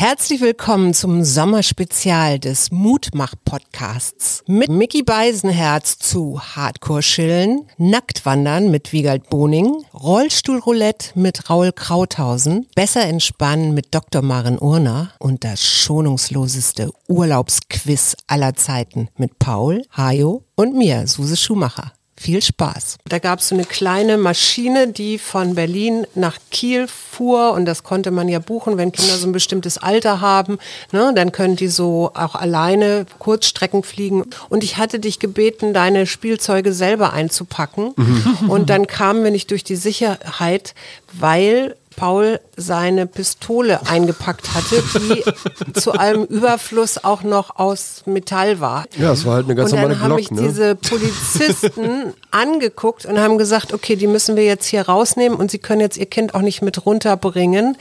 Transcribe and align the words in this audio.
Herzlich 0.00 0.40
willkommen 0.40 0.94
zum 0.94 1.24
Sommerspezial 1.24 2.38
des 2.38 2.72
Mutmach-Podcasts 2.72 4.42
mit 4.46 4.70
Mickey 4.70 5.02
Beisenherz 5.02 5.98
zu 5.98 6.40
Hardcore-Chillen, 6.40 7.66
Nacktwandern 7.76 8.70
mit 8.70 8.94
Wiegald 8.94 9.28
Boning, 9.28 9.84
Rollstuhlroulette 9.92 11.10
mit 11.18 11.50
Raul 11.50 11.72
Krauthausen, 11.72 12.66
Besser 12.74 13.02
entspannen 13.02 13.74
mit 13.74 13.94
Dr. 13.94 14.22
Maren 14.22 14.58
Urner 14.58 15.12
und 15.18 15.44
das 15.44 15.62
schonungsloseste 15.62 16.90
Urlaubsquiz 17.06 18.16
aller 18.26 18.54
Zeiten 18.54 19.08
mit 19.18 19.38
Paul, 19.38 19.84
Hajo 19.94 20.44
und 20.54 20.74
mir, 20.74 21.06
Suse 21.08 21.36
Schumacher 21.36 21.92
viel 22.20 22.42
Spaß. 22.42 22.98
Da 23.08 23.18
gab 23.18 23.38
es 23.38 23.48
so 23.48 23.54
eine 23.54 23.64
kleine 23.64 24.18
Maschine, 24.18 24.88
die 24.88 25.16
von 25.16 25.54
Berlin 25.54 26.06
nach 26.14 26.36
Kiel 26.50 26.86
fuhr 26.86 27.52
und 27.52 27.64
das 27.64 27.82
konnte 27.82 28.10
man 28.10 28.28
ja 28.28 28.40
buchen, 28.40 28.76
wenn 28.76 28.92
Kinder 28.92 29.16
so 29.16 29.26
ein 29.26 29.32
bestimmtes 29.32 29.78
Alter 29.78 30.20
haben. 30.20 30.58
Ne? 30.92 31.12
Dann 31.16 31.32
können 31.32 31.56
die 31.56 31.68
so 31.68 32.10
auch 32.12 32.34
alleine 32.34 33.06
Kurzstrecken 33.18 33.82
fliegen. 33.82 34.26
Und 34.50 34.62
ich 34.62 34.76
hatte 34.76 35.00
dich 35.00 35.18
gebeten, 35.18 35.72
deine 35.72 36.06
Spielzeuge 36.06 36.74
selber 36.74 37.14
einzupacken. 37.14 37.94
Mhm. 37.96 38.50
Und 38.50 38.68
dann 38.68 38.86
kamen 38.86 39.24
wir 39.24 39.30
nicht 39.30 39.50
durch 39.50 39.64
die 39.64 39.76
Sicherheit, 39.76 40.74
weil 41.14 41.74
Paul 42.00 42.40
seine 42.56 43.06
Pistole 43.06 43.86
eingepackt 43.86 44.54
hatte, 44.54 44.82
die 44.94 45.78
zu 45.78 45.92
allem 45.92 46.24
Überfluss 46.24 47.04
auch 47.04 47.22
noch 47.22 47.56
aus 47.56 48.04
Metall 48.06 48.58
war. 48.58 48.86
Ja, 48.96 49.12
es 49.12 49.26
war 49.26 49.34
halt 49.34 49.44
eine 49.44 49.54
ganz 49.54 49.72
normale 49.72 49.96
Glock. 49.96 50.00
Und 50.00 50.02
dann 50.02 50.10
haben 50.10 50.16
mich 50.16 50.30
ne? 50.30 50.48
diese 50.48 50.74
Polizisten 50.76 52.14
angeguckt 52.30 53.04
und 53.04 53.20
haben 53.20 53.36
gesagt, 53.36 53.74
okay, 53.74 53.96
die 53.96 54.06
müssen 54.06 54.34
wir 54.34 54.46
jetzt 54.46 54.64
hier 54.64 54.80
rausnehmen 54.80 55.38
und 55.38 55.50
sie 55.50 55.58
können 55.58 55.82
jetzt 55.82 55.98
ihr 55.98 56.06
Kind 56.06 56.34
auch 56.34 56.40
nicht 56.40 56.62
mit 56.62 56.86
runterbringen, 56.86 57.76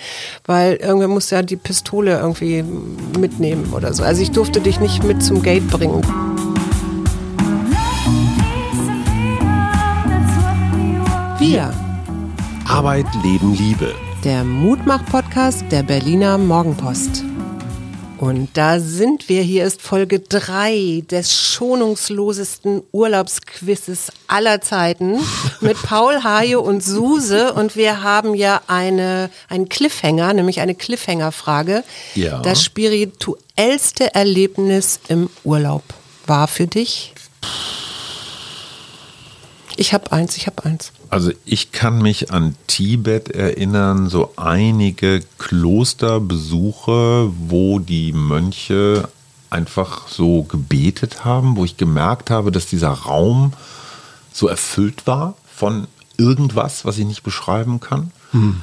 weil 0.45 0.73
irgendwer 0.73 1.08
muss 1.08 1.30
ja 1.30 1.42
die 1.42 1.56
Pistole 1.56 2.20
irgendwie 2.20 2.62
mitnehmen 3.17 3.72
oder 3.73 3.94
so. 3.94 4.04
Also 4.04 4.22
ich 4.22 4.31
durfte 4.31 4.59
dich 4.59 4.81
nicht 4.81 5.02
mit 5.06 5.23
zum 5.23 5.42
Gate 5.42 5.66
bringen. 5.70 6.02
Wir. 11.39 11.73
Arbeit, 12.67 13.08
Leben, 13.23 13.54
Liebe 13.56 13.95
der 14.23 14.44
Mutmach-Podcast 14.44 15.64
der 15.72 15.84
Berliner 15.84 16.38
Morgenpost. 16.38 17.23
Und 18.17 18.50
da 18.56 18.81
sind 18.81 19.30
wir. 19.30 19.44
Hier 19.44 19.66
ist 19.66 19.81
Folge 19.81 20.20
3 20.20 21.03
des 21.09 21.34
schonungslosesten 21.34 22.81
Urlaubsquizzes 22.92 24.11
aller 24.28 24.59
Zeiten 24.59 25.20
mit 25.61 25.81
Paul, 25.81 26.22
Hajo 26.23 26.59
und 26.59 26.84
Suse. 26.84 27.53
Und 27.53 27.78
wir 27.78 28.03
haben 28.03 28.36
ja 28.36 28.61
eine, 28.67 29.30
einen 29.48 29.70
Cliffhanger, 29.70 30.33
nämlich 30.33 30.59
eine 30.59 30.76
Cliffhanger-Frage. 30.76 31.86
Ja. 32.16 32.39
Das 32.42 32.61
spirituellste 32.61 34.14
Erlebnis 34.14 35.00
im 35.08 35.30
Urlaub 35.45 35.83
war 36.26 36.50
für 36.50 36.67
dich? 36.67 37.14
Ich 39.80 39.94
habe 39.94 40.11
eins, 40.11 40.35
ich 40.35 40.45
habe 40.45 40.66
eins. 40.66 40.91
Also 41.09 41.31
ich 41.45 41.72
kann 41.72 42.02
mich 42.02 42.33
an 42.33 42.53
Tibet 42.67 43.30
erinnern, 43.30 44.09
so 44.09 44.33
einige 44.36 45.21
Klosterbesuche, 45.38 47.31
wo 47.47 47.80
die 47.80 48.11
Mönche 48.11 49.08
einfach 49.49 50.09
so 50.09 50.44
gebetet 50.44 51.23
haben, 51.23 51.55
wo 51.55 51.63
ich 51.63 51.77
gemerkt 51.77 52.30
habe, 52.30 52.52
dass 52.52 52.66
dieser 52.66 52.89
Raum 52.89 53.53
so 54.33 54.49
erfüllt 54.49 55.08
war 55.08 55.36
von 55.55 55.88
irgendwas, 56.17 56.83
was 56.83 56.97
ich 56.97 57.05
nicht 57.05 57.23
beschreiben 57.23 57.80
kann. 57.80 58.11
Hm. 58.31 58.59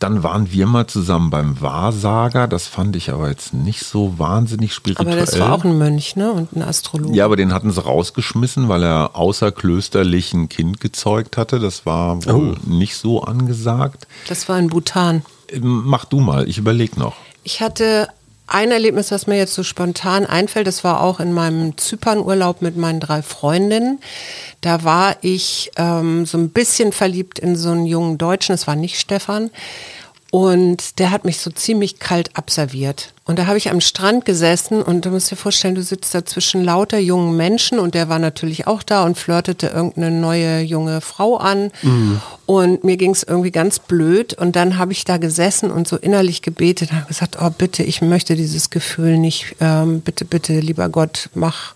Dann 0.00 0.22
waren 0.22 0.50
wir 0.50 0.66
mal 0.66 0.86
zusammen 0.86 1.28
beim 1.28 1.60
Wahrsager. 1.60 2.48
Das 2.48 2.66
fand 2.66 2.96
ich 2.96 3.10
aber 3.10 3.28
jetzt 3.28 3.52
nicht 3.52 3.84
so 3.84 4.18
wahnsinnig 4.18 4.72
spirituell. 4.72 5.06
Aber 5.06 5.20
das 5.20 5.38
war 5.38 5.52
auch 5.52 5.62
ein 5.62 5.76
Mönch, 5.76 6.16
ne? 6.16 6.32
Und 6.32 6.56
ein 6.56 6.62
Astrologe. 6.62 7.14
Ja, 7.14 7.26
aber 7.26 7.36
den 7.36 7.52
hatten 7.52 7.70
sie 7.70 7.84
rausgeschmissen, 7.84 8.68
weil 8.70 8.82
er 8.82 9.14
außerklösterlich 9.14 10.32
ein 10.32 10.48
Kind 10.48 10.80
gezeugt 10.80 11.36
hatte. 11.36 11.58
Das 11.60 11.84
war 11.84 12.24
wohl 12.24 12.56
oh. 12.56 12.68
nicht 12.68 12.96
so 12.96 13.22
angesagt. 13.22 14.08
Das 14.28 14.48
war 14.48 14.58
in 14.58 14.68
Bhutan. 14.68 15.22
Mach 15.60 16.06
du 16.06 16.20
mal, 16.20 16.48
ich 16.48 16.56
überlege 16.56 16.98
noch. 16.98 17.16
Ich 17.42 17.60
hatte 17.60 18.08
ein 18.50 18.70
Erlebnis, 18.70 19.10
was 19.10 19.26
mir 19.26 19.36
jetzt 19.36 19.54
so 19.54 19.62
spontan 19.62 20.26
einfällt, 20.26 20.66
das 20.66 20.84
war 20.84 21.02
auch 21.02 21.20
in 21.20 21.32
meinem 21.32 21.78
Zypernurlaub 21.78 22.62
mit 22.62 22.76
meinen 22.76 23.00
drei 23.00 23.22
Freundinnen. 23.22 24.00
Da 24.60 24.84
war 24.84 25.16
ich 25.22 25.70
ähm, 25.76 26.26
so 26.26 26.36
ein 26.36 26.50
bisschen 26.50 26.92
verliebt 26.92 27.38
in 27.38 27.56
so 27.56 27.70
einen 27.70 27.86
jungen 27.86 28.18
Deutschen, 28.18 28.54
es 28.54 28.66
war 28.66 28.76
nicht 28.76 28.98
Stefan. 28.98 29.50
Und 30.30 30.98
der 30.98 31.10
hat 31.10 31.24
mich 31.24 31.38
so 31.38 31.50
ziemlich 31.50 31.98
kalt 31.98 32.36
abserviert. 32.36 33.12
Und 33.30 33.38
da 33.38 33.46
habe 33.46 33.58
ich 33.58 33.70
am 33.70 33.80
Strand 33.80 34.24
gesessen 34.24 34.82
und 34.82 35.06
du 35.06 35.10
musst 35.10 35.30
dir 35.30 35.36
vorstellen, 35.36 35.76
du 35.76 35.84
sitzt 35.84 36.12
da 36.16 36.24
zwischen 36.24 36.64
lauter 36.64 36.98
jungen 36.98 37.36
Menschen 37.36 37.78
und 37.78 37.94
der 37.94 38.08
war 38.08 38.18
natürlich 38.18 38.66
auch 38.66 38.82
da 38.82 39.04
und 39.04 39.16
flirtete 39.16 39.68
irgendeine 39.68 40.10
neue 40.10 40.62
junge 40.62 41.00
Frau 41.00 41.36
an. 41.36 41.70
Mhm. 41.82 42.20
Und 42.46 42.82
mir 42.82 42.96
ging 42.96 43.12
es 43.12 43.22
irgendwie 43.22 43.52
ganz 43.52 43.78
blöd. 43.78 44.34
Und 44.34 44.56
dann 44.56 44.78
habe 44.78 44.90
ich 44.90 45.04
da 45.04 45.16
gesessen 45.16 45.70
und 45.70 45.86
so 45.86 45.96
innerlich 45.96 46.42
gebetet 46.42 46.90
und 46.90 47.06
gesagt, 47.06 47.36
oh 47.40 47.50
bitte, 47.50 47.84
ich 47.84 48.02
möchte 48.02 48.34
dieses 48.34 48.68
Gefühl 48.68 49.16
nicht, 49.16 49.54
ähm, 49.60 50.00
bitte, 50.00 50.24
bitte, 50.24 50.58
lieber 50.58 50.88
Gott, 50.88 51.30
mach. 51.32 51.74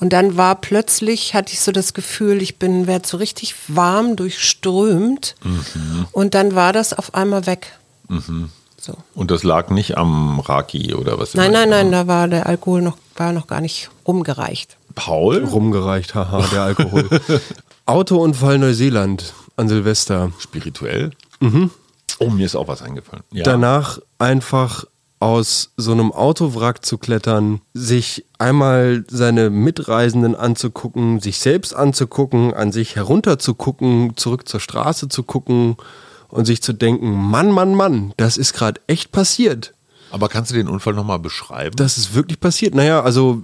Und 0.00 0.14
dann 0.14 0.38
war 0.38 0.54
plötzlich, 0.54 1.34
hatte 1.34 1.52
ich 1.52 1.60
so 1.60 1.70
das 1.70 1.92
Gefühl, 1.92 2.40
ich 2.40 2.58
bin, 2.58 2.86
werde 2.86 3.06
so 3.06 3.18
richtig 3.18 3.54
warm 3.68 4.16
durchströmt. 4.16 5.34
Mhm. 5.44 6.06
Und 6.12 6.32
dann 6.32 6.54
war 6.54 6.72
das 6.72 6.94
auf 6.94 7.14
einmal 7.14 7.44
weg. 7.44 7.72
Mhm. 8.08 8.48
So. 8.84 8.98
Und 9.14 9.30
das 9.30 9.44
lag 9.44 9.70
nicht 9.70 9.96
am 9.96 10.40
Raki 10.40 10.94
oder 10.94 11.18
was? 11.18 11.32
Nein, 11.32 11.52
nein, 11.52 11.70
nein, 11.70 11.90
da 11.90 12.06
war 12.06 12.28
der 12.28 12.46
Alkohol 12.46 12.82
noch, 12.82 12.98
war 13.16 13.32
noch 13.32 13.46
gar 13.46 13.62
nicht 13.62 13.88
rumgereicht. 14.06 14.76
Paul? 14.94 15.42
Rumgereicht, 15.42 16.14
haha, 16.14 16.46
der 16.52 16.62
Alkohol. 16.64 17.08
Autounfall 17.86 18.58
Neuseeland 18.58 19.32
an 19.56 19.70
Silvester. 19.70 20.32
Spirituell? 20.38 21.12
Mhm. 21.40 21.70
Oh, 22.18 22.28
mir 22.28 22.44
ist 22.44 22.56
auch 22.56 22.68
was 22.68 22.82
eingefallen. 22.82 23.24
Ja. 23.32 23.44
Danach 23.44 24.00
einfach 24.18 24.84
aus 25.18 25.70
so 25.78 25.92
einem 25.92 26.12
Autowrack 26.12 26.84
zu 26.84 26.98
klettern, 26.98 27.62
sich 27.72 28.26
einmal 28.36 29.04
seine 29.08 29.48
Mitreisenden 29.48 30.34
anzugucken, 30.34 31.20
sich 31.20 31.38
selbst 31.38 31.74
anzugucken, 31.74 32.52
an 32.52 32.70
sich 32.70 32.96
herunterzugucken, 32.96 34.18
zurück 34.18 34.46
zur 34.46 34.60
Straße 34.60 35.08
zu 35.08 35.22
gucken 35.22 35.78
und 36.34 36.46
sich 36.46 36.60
zu 36.60 36.72
denken, 36.72 37.12
Mann, 37.12 37.52
Mann, 37.52 37.76
Mann, 37.76 38.12
das 38.16 38.36
ist 38.36 38.54
gerade 38.54 38.80
echt 38.88 39.12
passiert. 39.12 39.72
Aber 40.10 40.28
kannst 40.28 40.50
du 40.50 40.56
den 40.56 40.68
Unfall 40.68 40.92
nochmal 40.92 41.20
beschreiben? 41.20 41.76
Das 41.76 41.96
ist 41.96 42.14
wirklich 42.14 42.40
passiert. 42.40 42.74
Naja, 42.74 43.02
also 43.02 43.42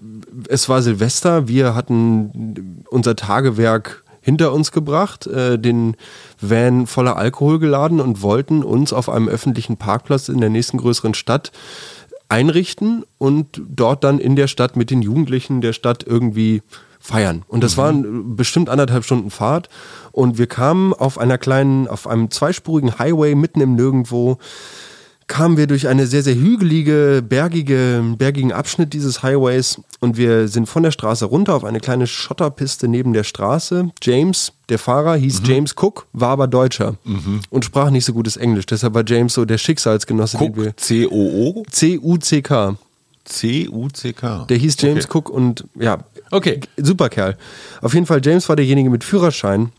es 0.48 0.68
war 0.68 0.82
Silvester, 0.82 1.46
wir 1.46 1.76
hatten 1.76 2.82
unser 2.90 3.14
Tagewerk 3.14 4.02
hinter 4.20 4.52
uns 4.52 4.72
gebracht, 4.72 5.28
äh, 5.28 5.56
den 5.56 5.96
Van 6.40 6.88
voller 6.88 7.16
Alkohol 7.16 7.60
geladen 7.60 8.00
und 8.00 8.22
wollten 8.22 8.64
uns 8.64 8.92
auf 8.92 9.08
einem 9.08 9.28
öffentlichen 9.28 9.76
Parkplatz 9.76 10.28
in 10.28 10.40
der 10.40 10.50
nächsten 10.50 10.78
größeren 10.78 11.14
Stadt 11.14 11.52
einrichten 12.28 13.04
und 13.18 13.62
dort 13.68 14.02
dann 14.02 14.18
in 14.18 14.34
der 14.34 14.48
Stadt 14.48 14.76
mit 14.76 14.90
den 14.90 15.02
Jugendlichen 15.02 15.60
der 15.60 15.72
Stadt 15.72 16.02
irgendwie 16.04 16.62
feiern. 17.00 17.42
Und 17.48 17.64
das 17.64 17.76
mhm. 17.76 17.80
waren 17.80 18.36
bestimmt 18.36 18.68
anderthalb 18.68 19.04
Stunden 19.04 19.30
Fahrt. 19.30 19.68
Und 20.12 20.38
wir 20.38 20.46
kamen 20.46 20.92
auf 20.92 21.18
einer 21.18 21.38
kleinen, 21.38 21.88
auf 21.88 22.06
einem 22.06 22.30
zweispurigen 22.30 22.98
Highway 22.98 23.34
mitten 23.34 23.60
im 23.60 23.74
Nirgendwo, 23.74 24.38
kamen 25.30 25.56
wir 25.56 25.68
durch 25.68 25.86
eine 25.86 26.08
sehr, 26.08 26.24
sehr 26.24 26.34
hügelige, 26.34 27.22
bergige, 27.26 28.02
bergigen 28.18 28.52
Abschnitt 28.52 28.92
dieses 28.92 29.22
Highways 29.22 29.80
und 30.00 30.16
wir 30.16 30.48
sind 30.48 30.68
von 30.68 30.82
der 30.82 30.90
Straße 30.90 31.24
runter 31.24 31.54
auf 31.54 31.62
eine 31.62 31.78
kleine 31.78 32.08
Schotterpiste 32.08 32.88
neben 32.88 33.12
der 33.12 33.22
Straße. 33.22 33.90
James, 34.02 34.52
der 34.68 34.80
Fahrer, 34.80 35.14
hieß 35.14 35.42
mhm. 35.42 35.46
James 35.46 35.74
Cook, 35.80 36.08
war 36.12 36.30
aber 36.30 36.48
Deutscher 36.48 36.96
mhm. 37.04 37.42
und 37.48 37.64
sprach 37.64 37.90
nicht 37.90 38.04
so 38.04 38.12
gutes 38.12 38.36
Englisch. 38.36 38.66
Deshalb 38.66 38.94
war 38.94 39.04
James 39.06 39.34
so 39.34 39.44
der 39.44 39.58
Schicksalsgenosse, 39.58 40.36
Cook, 40.36 40.54
den 40.54 40.64
wir. 40.64 40.76
C-O-O? 40.76 41.62
C-U-C-K. 41.70 42.76
C-U-C-K. 43.30 44.46
Der 44.48 44.56
hieß 44.56 44.76
James 44.80 45.04
okay. 45.04 45.18
Cook 45.18 45.30
und 45.30 45.64
ja, 45.78 45.98
okay, 46.30 46.60
super 46.76 47.08
Kerl. 47.08 47.36
Auf 47.80 47.94
jeden 47.94 48.06
Fall, 48.06 48.20
James 48.22 48.48
war 48.48 48.56
derjenige 48.56 48.90
mit 48.90 49.04
Führerschein 49.04 49.72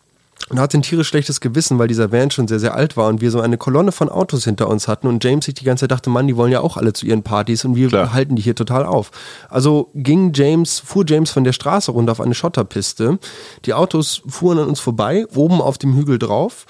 und 0.50 0.60
hatte 0.60 0.78
ein 0.78 0.82
tierisch 0.82 1.08
schlechtes 1.08 1.40
Gewissen, 1.40 1.80
weil 1.80 1.88
dieser 1.88 2.12
Van 2.12 2.32
schon 2.32 2.48
sehr, 2.48 2.60
sehr 2.60 2.76
alt 2.76 2.98
war 2.98 3.08
und 3.08 3.22
wir 3.22 3.32
so 3.32 3.40
eine 3.40 3.58
Kolonne 3.58 3.92
von 3.92 4.10
Autos 4.10 4.44
hinter 4.44 4.68
uns 4.68 4.88
hatten 4.88 5.08
und 5.08 5.24
James 5.24 5.46
sich 5.46 5.54
die 5.54 5.64
ganze 5.64 5.84
Zeit 5.84 5.92
dachte, 5.92 6.10
Mann, 6.10 6.28
die 6.28 6.36
wollen 6.36 6.52
ja 6.52 6.62
auch 6.62 6.78
alle 6.78 6.94
zu 6.94 7.06
ihren 7.06 7.24
Partys 7.24 7.64
und 7.64 7.76
wir 7.76 7.90
Klar. 7.90 8.14
halten 8.14 8.36
die 8.36 8.42
hier 8.42 8.56
total 8.56 8.86
auf. 8.86 9.12
Also 9.50 9.92
ging 9.94 10.34
James, 10.34 10.80
fuhr 10.80 11.06
James 11.08 11.32
von 11.32 11.44
der 11.44 11.54
Straße 11.54 11.92
runter 11.92 12.12
auf 12.12 12.22
eine 12.22 12.34
Schotterpiste. 12.34 13.20
Die 13.66 13.74
Autos 13.74 14.24
fuhren 14.28 14.60
an 14.60 14.68
uns 14.68 14.80
vorbei, 14.80 15.26
oben 15.34 15.62
auf 15.62 15.78
dem 15.78 15.96
Hügel 15.96 16.20
drauf. 16.20 16.66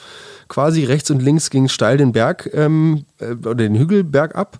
Quasi 0.47 0.83
rechts 0.83 1.09
und 1.09 1.21
links 1.21 1.49
ging 1.49 1.69
steil 1.69 1.97
den 1.97 2.11
Berg 2.11 2.49
ähm, 2.53 3.05
äh, 3.19 3.31
oder 3.31 3.55
den 3.55 3.75
Hügel 3.75 4.03
bergab 4.03 4.59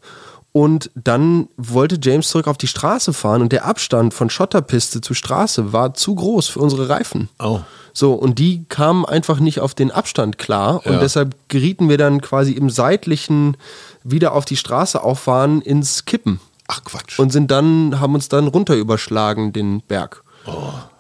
Und 0.53 0.91
dann 0.95 1.47
wollte 1.55 1.97
James 2.01 2.27
zurück 2.29 2.47
auf 2.47 2.57
die 2.57 2.67
Straße 2.67 3.13
fahren 3.13 3.41
und 3.41 3.53
der 3.53 3.63
Abstand 3.65 4.13
von 4.13 4.29
Schotterpiste 4.29 4.99
zu 4.99 5.13
Straße 5.13 5.71
war 5.71 5.93
zu 5.93 6.13
groß 6.15 6.49
für 6.49 6.59
unsere 6.59 6.89
Reifen. 6.89 7.29
Oh. 7.39 7.59
So, 7.93 8.13
und 8.13 8.37
die 8.37 8.65
kamen 8.67 9.05
einfach 9.05 9.39
nicht 9.39 9.59
auf 9.61 9.73
den 9.75 9.91
Abstand 9.91 10.37
klar 10.37 10.85
und 10.85 10.93
Ja. 10.93 10.99
deshalb 10.99 11.35
gerieten 11.47 11.87
wir 11.87 11.97
dann 11.97 12.19
quasi 12.21 12.51
im 12.53 12.69
seitlichen 12.69 13.55
wieder 14.03 14.33
auf 14.33 14.43
die 14.45 14.57
Straße 14.57 15.01
auffahren 15.01 15.61
ins 15.61 16.03
Kippen 16.05 16.39
Ach 16.67 16.83
Quatsch. 16.83 17.17
und 17.19 17.31
sind 17.31 17.49
dann, 17.51 17.99
haben 18.01 18.13
uns 18.13 18.27
dann 18.27 18.47
runter 18.47 18.75
überschlagen, 18.75 19.53
den 19.53 19.81
Berg. 19.81 20.23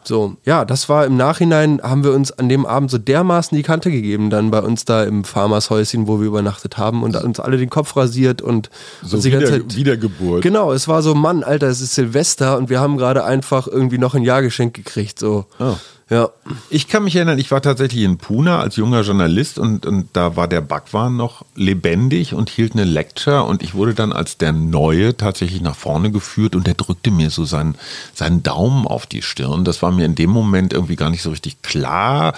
So, 0.03 0.35
ja, 0.45 0.65
das 0.65 0.89
war 0.89 1.05
im 1.05 1.15
Nachhinein, 1.15 1.79
haben 1.83 2.03
wir 2.03 2.11
uns 2.13 2.31
an 2.31 2.49
dem 2.49 2.65
Abend 2.65 2.89
so 2.89 2.97
dermaßen 2.97 3.55
die 3.55 3.61
Kante 3.61 3.91
gegeben, 3.91 4.31
dann 4.31 4.49
bei 4.49 4.59
uns 4.59 4.83
da 4.83 5.03
im 5.03 5.23
Farmershäuschen, 5.23 6.07
wo 6.07 6.19
wir 6.19 6.25
übernachtet 6.25 6.79
haben 6.79 7.03
und 7.03 7.15
uns 7.23 7.39
alle 7.39 7.57
den 7.57 7.69
Kopf 7.69 7.95
rasiert 7.95 8.41
und 8.41 8.71
So 9.03 9.17
uns 9.17 9.23
die 9.25 9.29
ganze 9.31 9.47
wieder- 9.55 9.67
Zeit- 9.67 9.75
Wiedergeburt. 9.75 10.41
Genau, 10.41 10.73
es 10.73 10.87
war 10.87 11.03
so, 11.03 11.13
Mann, 11.13 11.43
Alter, 11.43 11.67
es 11.67 11.81
ist 11.81 11.93
Silvester 11.93 12.57
und 12.57 12.69
wir 12.71 12.79
haben 12.79 12.97
gerade 12.97 13.23
einfach 13.23 13.67
irgendwie 13.67 13.99
noch 13.99 14.15
ein 14.15 14.23
Jahr 14.23 14.41
geschenkt 14.41 14.75
gekriegt, 14.75 15.19
so. 15.19 15.45
Oh. 15.59 15.75
Ja. 16.11 16.29
Ich 16.69 16.89
kann 16.89 17.05
mich 17.05 17.15
erinnern, 17.15 17.39
ich 17.39 17.51
war 17.51 17.61
tatsächlich 17.61 18.03
in 18.03 18.17
Pune 18.17 18.57
als 18.57 18.75
junger 18.75 18.99
Journalist 18.99 19.57
und, 19.57 19.85
und 19.85 20.09
da 20.11 20.35
war 20.35 20.49
der 20.49 20.59
Bhagwan 20.59 21.15
noch 21.15 21.45
lebendig 21.55 22.33
und 22.33 22.49
hielt 22.49 22.73
eine 22.73 22.83
Lecture 22.83 23.43
und 23.43 23.63
ich 23.63 23.75
wurde 23.75 23.93
dann 23.93 24.11
als 24.11 24.37
der 24.37 24.51
Neue 24.51 25.15
tatsächlich 25.15 25.61
nach 25.61 25.77
vorne 25.77 26.11
geführt 26.11 26.53
und 26.53 26.67
der 26.67 26.73
drückte 26.73 27.11
mir 27.11 27.29
so 27.29 27.45
seinen, 27.45 27.75
seinen 28.13 28.43
Daumen 28.43 28.87
auf 28.87 29.05
die 29.05 29.21
Stirn. 29.21 29.63
Das 29.63 29.81
war 29.81 29.93
mir 29.93 30.03
in 30.03 30.15
dem 30.15 30.31
Moment 30.31 30.73
irgendwie 30.73 30.97
gar 30.97 31.09
nicht 31.09 31.21
so 31.21 31.29
richtig 31.29 31.61
klar, 31.61 32.33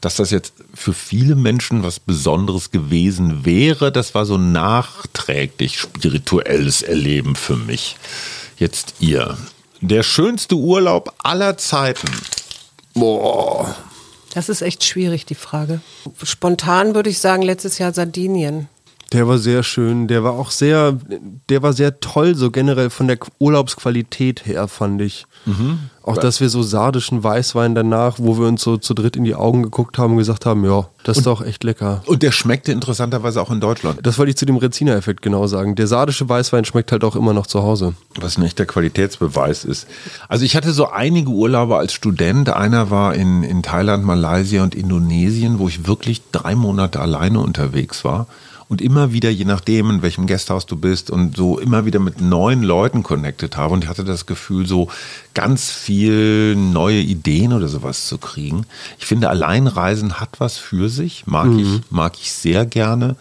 dass 0.00 0.16
das 0.16 0.32
jetzt 0.32 0.54
für 0.74 0.92
viele 0.92 1.36
Menschen 1.36 1.84
was 1.84 2.00
Besonderes 2.00 2.72
gewesen 2.72 3.44
wäre. 3.44 3.92
Das 3.92 4.16
war 4.16 4.26
so 4.26 4.36
nachträglich 4.36 5.78
spirituelles 5.78 6.82
Erleben 6.82 7.36
für 7.36 7.54
mich. 7.54 7.96
Jetzt 8.58 8.94
ihr. 8.98 9.38
Der 9.80 10.02
schönste 10.02 10.56
Urlaub 10.56 11.14
aller 11.22 11.56
Zeiten. 11.56 12.08
Boah. 12.94 13.74
Das 14.34 14.48
ist 14.48 14.62
echt 14.62 14.84
schwierig, 14.84 15.26
die 15.26 15.34
Frage. 15.34 15.80
Spontan 16.22 16.94
würde 16.94 17.10
ich 17.10 17.18
sagen, 17.18 17.42
letztes 17.42 17.78
Jahr 17.78 17.92
Sardinien. 17.92 18.68
Der 19.12 19.28
war 19.28 19.38
sehr 19.38 19.62
schön, 19.62 20.08
der 20.08 20.24
war 20.24 20.32
auch 20.32 20.50
sehr, 20.50 20.98
der 21.48 21.62
war 21.62 21.72
sehr 21.72 22.00
toll, 22.00 22.34
so 22.34 22.50
generell 22.50 22.90
von 22.90 23.08
der 23.08 23.18
Urlaubsqualität 23.38 24.46
her, 24.46 24.68
fand 24.68 25.02
ich. 25.02 25.26
Auch, 26.04 26.16
dass 26.16 26.40
wir 26.40 26.48
so 26.48 26.62
sardischen 26.62 27.22
Weißwein 27.22 27.74
danach, 27.74 28.16
wo 28.18 28.38
wir 28.38 28.46
uns 28.46 28.62
so 28.62 28.76
zu 28.76 28.94
dritt 28.94 29.16
in 29.16 29.24
die 29.24 29.34
Augen 29.34 29.62
geguckt 29.62 29.98
haben 29.98 30.12
und 30.12 30.18
gesagt 30.18 30.46
haben, 30.46 30.64
ja, 30.64 30.88
das 31.04 31.18
ist 31.18 31.26
doch 31.26 31.44
echt 31.44 31.64
lecker. 31.64 32.02
Und 32.06 32.22
der 32.22 32.32
schmeckte 32.32 32.72
interessanterweise 32.72 33.40
auch 33.40 33.50
in 33.50 33.60
Deutschland. 33.60 34.00
Das 34.02 34.18
wollte 34.18 34.30
ich 34.30 34.36
zu 34.36 34.46
dem 34.46 34.56
Rezina-Effekt 34.56 35.22
genau 35.22 35.46
sagen. 35.46 35.74
Der 35.74 35.86
sardische 35.86 36.28
Weißwein 36.28 36.64
schmeckt 36.64 36.92
halt 36.92 37.04
auch 37.04 37.16
immer 37.16 37.32
noch 37.32 37.46
zu 37.46 37.62
Hause. 37.62 37.94
Was 38.20 38.38
nicht 38.38 38.58
der 38.58 38.66
Qualitätsbeweis 38.66 39.64
ist. 39.64 39.86
Also 40.28 40.44
ich 40.44 40.56
hatte 40.56 40.72
so 40.72 40.88
einige 40.88 41.30
Urlaube 41.30 41.76
als 41.76 41.92
Student. 41.92 42.48
Einer 42.48 42.90
war 42.90 43.14
in, 43.14 43.42
in 43.42 43.62
Thailand, 43.62 44.04
Malaysia 44.04 44.62
und 44.62 44.74
Indonesien, 44.74 45.58
wo 45.58 45.68
ich 45.68 45.86
wirklich 45.86 46.22
drei 46.32 46.54
Monate 46.54 47.00
alleine 47.00 47.40
unterwegs 47.40 48.04
war. 48.04 48.26
Und 48.72 48.80
immer 48.80 49.12
wieder, 49.12 49.28
je 49.28 49.44
nachdem, 49.44 49.90
in 49.90 50.00
welchem 50.00 50.26
Gasthaus 50.26 50.64
du 50.64 50.76
bist 50.76 51.10
und 51.10 51.36
so 51.36 51.58
immer 51.58 51.84
wieder 51.84 52.00
mit 52.00 52.22
neuen 52.22 52.62
Leuten 52.62 53.02
connected 53.02 53.58
habe. 53.58 53.74
Und 53.74 53.84
ich 53.84 53.90
hatte 53.90 54.02
das 54.02 54.24
Gefühl, 54.24 54.66
so 54.66 54.88
ganz 55.34 55.70
viel 55.70 56.56
neue 56.56 57.00
Ideen 57.00 57.52
oder 57.52 57.68
sowas 57.68 58.06
zu 58.06 58.16
kriegen. 58.16 58.64
Ich 58.98 59.04
finde, 59.04 59.28
Alleinreisen 59.28 60.20
hat 60.20 60.40
was 60.40 60.56
für 60.56 60.88
sich. 60.88 61.26
Mag, 61.26 61.50
ich, 61.54 61.82
mag 61.90 62.14
ich 62.18 62.32
sehr 62.32 62.64
gerne. 62.64 63.16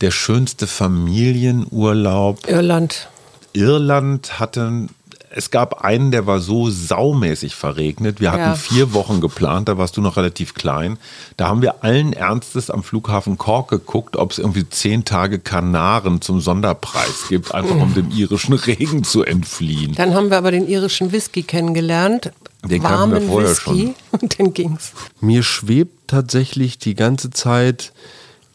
Der 0.00 0.12
schönste 0.12 0.68
Familienurlaub 0.68 2.48
Irland. 2.48 3.08
Irland 3.54 4.38
hatten, 4.38 4.90
es 5.38 5.52
gab 5.52 5.84
einen, 5.84 6.10
der 6.10 6.26
war 6.26 6.40
so 6.40 6.68
saumäßig 6.68 7.54
verregnet. 7.54 8.20
Wir 8.20 8.32
hatten 8.32 8.40
Ja. 8.42 8.54
vier 8.56 8.92
Wochen 8.92 9.20
geplant, 9.20 9.68
da 9.68 9.78
warst 9.78 9.96
du 9.96 10.00
noch 10.00 10.16
relativ 10.16 10.52
klein. 10.54 10.98
Da 11.36 11.46
haben 11.46 11.62
wir 11.62 11.84
allen 11.84 12.12
Ernstes 12.12 12.70
am 12.70 12.82
Flughafen 12.82 13.38
Cork 13.38 13.68
geguckt, 13.70 14.16
ob 14.16 14.32
es 14.32 14.38
irgendwie 14.38 14.68
zehn 14.68 15.04
Tage 15.04 15.38
Kanaren 15.38 16.20
zum 16.20 16.40
Sonderpreis 16.40 17.28
gibt, 17.28 17.54
einfach 17.54 17.76
um 17.76 17.94
dem 17.94 18.10
irischen 18.10 18.54
Regen 18.54 19.04
zu 19.04 19.22
entfliehen. 19.22 19.94
Dann 19.94 20.12
haben 20.12 20.30
wir 20.30 20.38
aber 20.38 20.50
den 20.50 20.66
irischen 20.66 21.12
Whisky 21.12 21.44
kennengelernt. 21.44 22.32
Den 22.64 22.82
kannten 22.82 23.12
wir 23.12 23.16
Warmen 23.20 23.28
vorher 23.28 23.50
Whisky. 23.50 23.94
Und 24.10 24.40
dann 24.40 24.52
ging's. 24.52 24.90
Mir 25.20 25.44
schwebt 25.44 26.08
tatsächlich 26.08 26.78
die 26.78 26.96
ganze 26.96 27.30
Zeit 27.30 27.92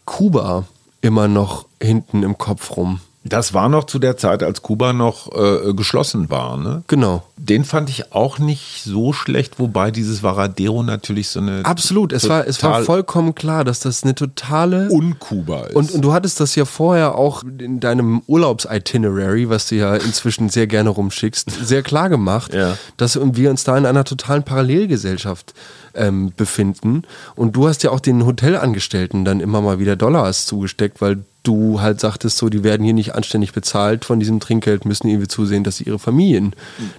Kuba 0.04 0.66
immer 1.00 1.30
noch 1.30 1.66
hinten 1.82 2.24
im 2.24 2.38
Kopf 2.38 2.76
rum. 2.76 3.00
Das 3.26 3.54
war 3.54 3.70
noch 3.70 3.86
zu 3.86 4.00
der 4.00 4.18
Zeit, 4.18 4.44
als 4.44 4.62
Kuba 4.62 4.92
noch 4.92 5.32
äh, 5.34 5.74
geschlossen 5.74 6.30
war. 6.30 6.58
Ne? 6.58 6.84
Genau. 6.88 7.24
Den 7.38 7.64
fand 7.64 7.90
ich 7.90 8.12
auch 8.14 8.38
nicht 8.38 8.84
so 8.84 9.14
schlecht, 9.14 9.60
wobei 9.60 9.92
dieses 9.92 10.24
Varadero 10.24 10.84
natürlich 10.84 11.30
so 11.30 11.40
eine 11.40 11.64
Absolut, 11.64 12.12
es 12.14 12.28
war, 12.28 12.46
es 12.48 12.62
war 12.64 12.84
vollkommen 12.84 13.34
klar, 13.34 13.64
dass 13.64 13.80
das 13.80 14.04
eine 14.04 14.14
totale 14.16 14.90
unkuba 14.90 15.68
ist. 15.68 15.76
Und, 15.76 15.92
und 15.92 16.02
du 16.02 16.12
hattest 16.14 16.40
das 16.40 16.56
ja 16.56 16.66
vorher 16.66 17.16
auch 17.16 17.44
in 17.44 17.80
deinem 17.80 18.22
Urlaubsitinerary, 18.28 19.50
was 19.50 19.68
du 19.68 19.76
ja 19.76 19.96
inzwischen 19.96 20.50
sehr 20.50 20.68
gerne 20.68 20.90
rumschickst, 20.90 21.50
sehr 21.66 21.82
klar 21.84 22.10
gemacht, 22.10 22.54
Ja. 22.54 22.78
dass 22.98 23.18
wir 23.22 23.50
uns 23.50 23.64
da 23.64 23.78
in 23.78 23.86
einer 23.86 24.04
totalen 24.04 24.44
Parallelgesellschaft 24.44 25.54
ähm, 25.96 26.34
befinden. 26.36 27.04
Und 27.36 27.56
du 27.56 27.68
hast 27.68 27.84
ja 27.84 27.92
auch 27.92 28.00
den 28.00 28.26
Hotelangestellten 28.26 29.26
dann 29.26 29.40
immer 29.40 29.62
mal 29.62 29.80
wieder 29.80 29.96
Dollars 29.96 30.46
zugesteckt, 30.46 31.02
weil 31.02 31.24
du 31.44 31.82
halt 31.82 32.00
sagtest, 32.00 32.38
so, 32.38 32.48
die 32.50 32.64
werden 32.64 32.84
hier 32.86 32.94
nicht 32.94 33.16
anständig 33.16 33.52
bezahlt 33.52 34.06
von 34.06 34.20
diesem 34.20 34.40
Trinkgeld, 34.40 34.86
müssen 34.86 35.08
irgendwie 35.10 35.28
zusehen, 35.28 35.64
dass 35.66 35.78
sie 35.78 35.84
ihre 35.84 36.00
Familien 36.00 36.56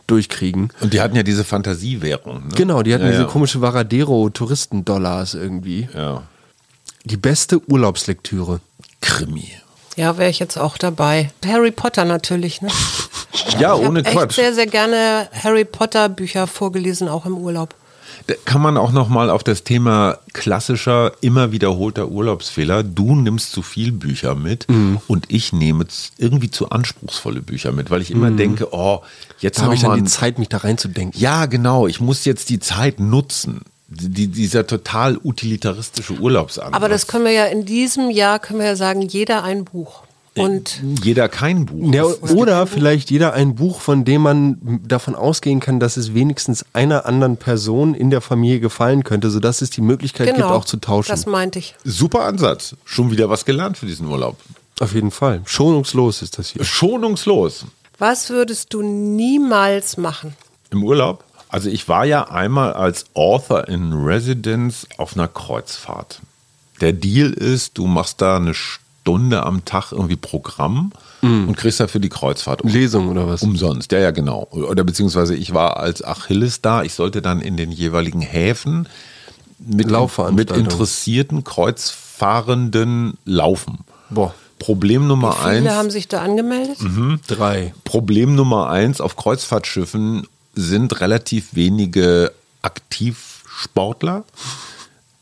durchkriegen. 0.07 0.71
Und 0.81 0.93
die 0.93 1.01
hatten 1.01 1.17
ja 1.17 1.23
diese 1.23 1.45
Fantasiewährung. 1.45 2.49
Ne? 2.49 2.55
Genau, 2.55 2.83
die 2.83 2.93
hatten 2.93 3.05
Ja, 3.05 3.11
diese 3.11 3.23
ja. 3.23 3.29
komische 3.29 3.61
Varadero-Touristendollars 3.63 5.35
irgendwie. 5.35 5.89
Ja. 5.95 6.23
Die 7.05 7.17
beste 7.17 7.61
Urlaubslektüre. 7.71 8.61
Krimi. 9.01 9.49
Ja, 9.97 10.19
wäre 10.19 10.31
ich 10.31 10.39
jetzt 10.41 10.59
auch 10.59 10.77
dabei. 10.77 11.31
Harry 11.47 11.71
Potter 11.71 12.05
natürlich, 12.05 12.61
ne? 12.63 12.69
Ja, 13.59 13.75
Ich 13.77 13.81
ohne 13.87 14.01
habe 14.01 14.09
echt 14.09 14.17
Quatsch. 14.19 14.35
sehr, 14.35 14.53
sehr 14.55 14.67
gerne 14.67 15.29
Harry 15.43 15.65
Potter 15.65 16.09
Bücher 16.09 16.47
vorgelesen, 16.47 17.09
auch 17.09 17.27
im 17.27 17.37
Urlaub. 17.37 17.75
Da 18.27 18.35
kann 18.45 18.63
man 18.63 18.77
auch 18.77 18.93
noch 18.93 19.09
mal 19.09 19.29
auf 19.31 19.45
das 19.45 19.65
Thema 19.65 20.19
klassischer, 20.33 21.13
immer 21.21 21.53
wiederholter 21.53 22.09
Urlaubsfehler. 22.09 22.83
Du 22.83 23.15
nimmst 23.15 23.53
zu 23.53 23.63
viel 23.63 23.93
Bücher 23.93 24.35
mit 24.35 24.69
Mhm. 24.71 25.01
und 25.09 25.27
ich 25.29 25.53
nehme 25.53 25.87
irgendwie 26.19 26.51
zu 26.51 26.71
anspruchsvolle 26.71 27.41
Bücher 27.43 27.73
mit, 27.73 27.91
weil 27.91 28.01
ich 28.03 28.11
immer 28.11 28.31
denke, 28.31 28.69
oh, 28.73 29.03
jetzt 29.41 29.59
Mhm. 29.59 29.65
Habe 29.65 29.75
ich 29.75 29.81
dann 29.83 29.97
die 29.97 30.05
Zeit, 30.11 30.39
mich 30.39 30.49
da 30.49 30.59
reinzudenken. 30.59 31.21
Ja, 31.21 31.47
genau. 31.47 31.87
Ich 31.87 32.01
muss 32.01 32.25
jetzt 32.25 32.49
die 32.51 32.61
Zeit 32.61 33.01
nutzen. 33.01 33.63
Die, 33.89 34.29
dieser 34.29 34.67
total 34.67 35.19
utilitaristische 35.23 36.15
Urlaubsansatz. 36.15 36.75
Aber 36.75 36.89
das 36.89 37.07
können 37.07 37.25
wir 37.27 37.33
ja 37.33 37.45
in 37.45 37.65
diesem 37.67 38.11
Jahr, 38.11 38.39
können 38.39 38.59
wir 38.59 38.67
ja 38.67 38.77
sagen, 38.77 39.03
jeder 39.03 39.45
ein 39.45 39.65
Buch. 39.65 40.04
Und 40.37 40.83
jeder 41.03 41.29
kein 41.29 41.67
Buch. 41.67 41.93
Ja, 41.93 42.05
oder 42.05 42.67
vielleicht 42.67 43.11
jeder 43.11 43.35
ein 43.35 43.55
Buch, 43.55 43.81
von 43.81 44.05
dem 44.05 44.23
man 44.23 44.81
davon 44.85 45.15
ausgehen 45.15 45.61
kann, 45.61 45.79
dass 45.79 45.97
es 45.97 46.13
wenigstens 46.13 46.65
einer 46.73 47.07
anderen 47.07 47.37
Person 47.37 47.95
in 47.95 48.11
der 48.11 48.21
Familie 48.21 48.59
gefallen 48.59 49.05
könnte, 49.05 49.31
sodass 49.31 49.63
es 49.63 49.71
die 49.71 49.81
Möglichkeit 49.81 50.27
gibt, 50.27 50.39
genau, 50.39 50.51
auch 50.51 50.65
zu 50.65 50.79
tauschen. 50.79 51.11
das 51.11 51.27
meinte 51.27 51.61
ich. 51.61 51.77
Super 51.85 52.25
Ansatz. 52.25 52.75
Schon 52.85 53.13
wieder 53.13 53.31
was 53.31 53.45
gelernt 53.45 53.79
für 53.79 53.87
diesen 53.87 54.09
Urlaub. 54.09 54.37
Auf 54.81 54.93
jeden 54.93 55.13
Fall. 55.13 55.43
Schonungslos 55.45 56.23
ist 56.23 56.39
das 56.39 56.49
hier. 56.49 56.65
Schonungslos. 56.65 57.67
Was 57.99 58.31
würdest 58.31 58.75
du 58.75 58.83
niemals 58.83 59.97
machen? 59.97 60.35
Im 60.71 60.83
Urlaub? 60.83 61.23
Also 61.49 61.71
ich 61.71 61.89
war 61.89 62.05
ja 62.05 62.25
einmal 62.25 62.73
als 62.73 63.05
Author 63.15 63.69
in 63.69 63.93
Residence 63.93 64.89
auf 64.97 65.15
einer 65.15 65.29
Kreuzfahrt. 65.29 66.21
Der 66.81 66.93
Deal 66.93 67.33
ist, 67.33 67.79
du 67.79 67.87
machst 67.87 68.21
da 68.21 68.37
eine 68.37 68.55
Stunde 68.55 68.84
am 69.07 69.65
Tag 69.65 69.93
irgendwie 69.93 70.17
Programm 70.17 70.93
und 71.49 71.57
kriegst 71.57 71.81
dafür 71.81 72.01
die 72.01 72.09
Kreuzfahrt 72.11 72.63
um, 72.63 72.71
Lesung 72.71 73.09
oder 73.09 73.27
was? 73.27 73.43
umsonst. 73.43 73.93
Ja, 73.93 73.99
ja, 73.99 74.11
genau. 74.11 74.47
Oder 74.51 74.85
beziehungsweise 74.85 75.35
ich 75.35 75.55
war 75.55 75.79
als 75.79 76.05
Achilles 76.05 76.61
da. 76.61 76.83
Ich 76.83 76.95
sollte 76.95 77.23
dann 77.23 77.41
in 77.41 77.57
den 77.57 77.73
jeweiligen 77.73 78.21
Häfen 78.21 78.89
mit, 79.59 79.91
mit 80.33 80.51
interessierten 80.51 81.45
Kreuzfahrenden 81.45 83.17
laufen. 83.25 83.79
Boah. 84.11 84.35
Problem 84.59 85.07
Nummer 85.07 85.33
Viele 85.33 85.49
eins. 85.51 85.71
haben 85.71 85.91
sich 85.91 86.09
da 86.09 86.23
angemeldet. 86.23 86.79
Drei. 87.27 87.75
Problem 87.85 88.35
Nummer 88.35 88.71
eins 88.71 89.01
auf 89.01 89.17
Kreuzfahrtschiffen 89.17 90.27
sind 90.55 91.01
relativ 91.01 91.55
wenige 91.55 92.33
Aktivsportler 92.63 94.25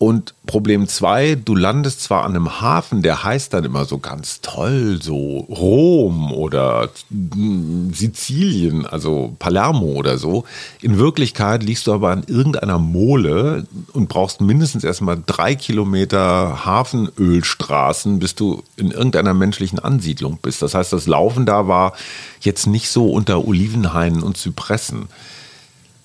Und 0.02 0.34
Problem 0.46 0.88
zwei, 0.88 1.36
du 1.36 1.54
landest 1.54 2.02
zwar 2.02 2.24
an 2.24 2.32
einem 2.34 2.60
Hafen, 2.60 3.02
der 3.02 3.22
heißt 3.22 3.54
dann 3.54 3.64
immer 3.64 3.84
so 3.84 3.98
ganz 3.98 4.40
toll, 4.40 4.98
so 5.00 5.46
Rom 5.48 6.32
oder 6.32 6.90
mm, 7.10 7.92
Sizilien, 7.92 8.84
also 8.84 9.36
Palermo 9.38 9.92
oder 9.92 10.18
so. 10.18 10.42
In 10.80 10.98
Wirklichkeit 10.98 11.62
liegst 11.62 11.86
du 11.86 11.92
aber 11.92 12.10
an 12.10 12.24
irgendeiner 12.26 12.80
Mole 12.80 13.64
und 13.92 14.08
brauchst 14.08 14.40
mindestens 14.40 14.82
erstmal 14.82 15.22
drei 15.24 15.54
Kilometer 15.54 16.64
Hafenölstraßen, 16.64 18.18
bis 18.18 18.34
du 18.34 18.64
in 18.76 18.90
irgendeiner 18.90 19.34
menschlichen 19.34 19.78
Ansiedlung 19.78 20.40
bist. 20.42 20.62
Das 20.62 20.74
heißt, 20.74 20.92
das 20.92 21.06
Laufen 21.06 21.46
da 21.46 21.68
war 21.68 21.92
jetzt 22.40 22.66
nicht 22.66 22.88
so 22.88 23.08
unter 23.08 23.46
Olivenhainen 23.46 24.24
und 24.24 24.36
Zypressen. 24.36 25.06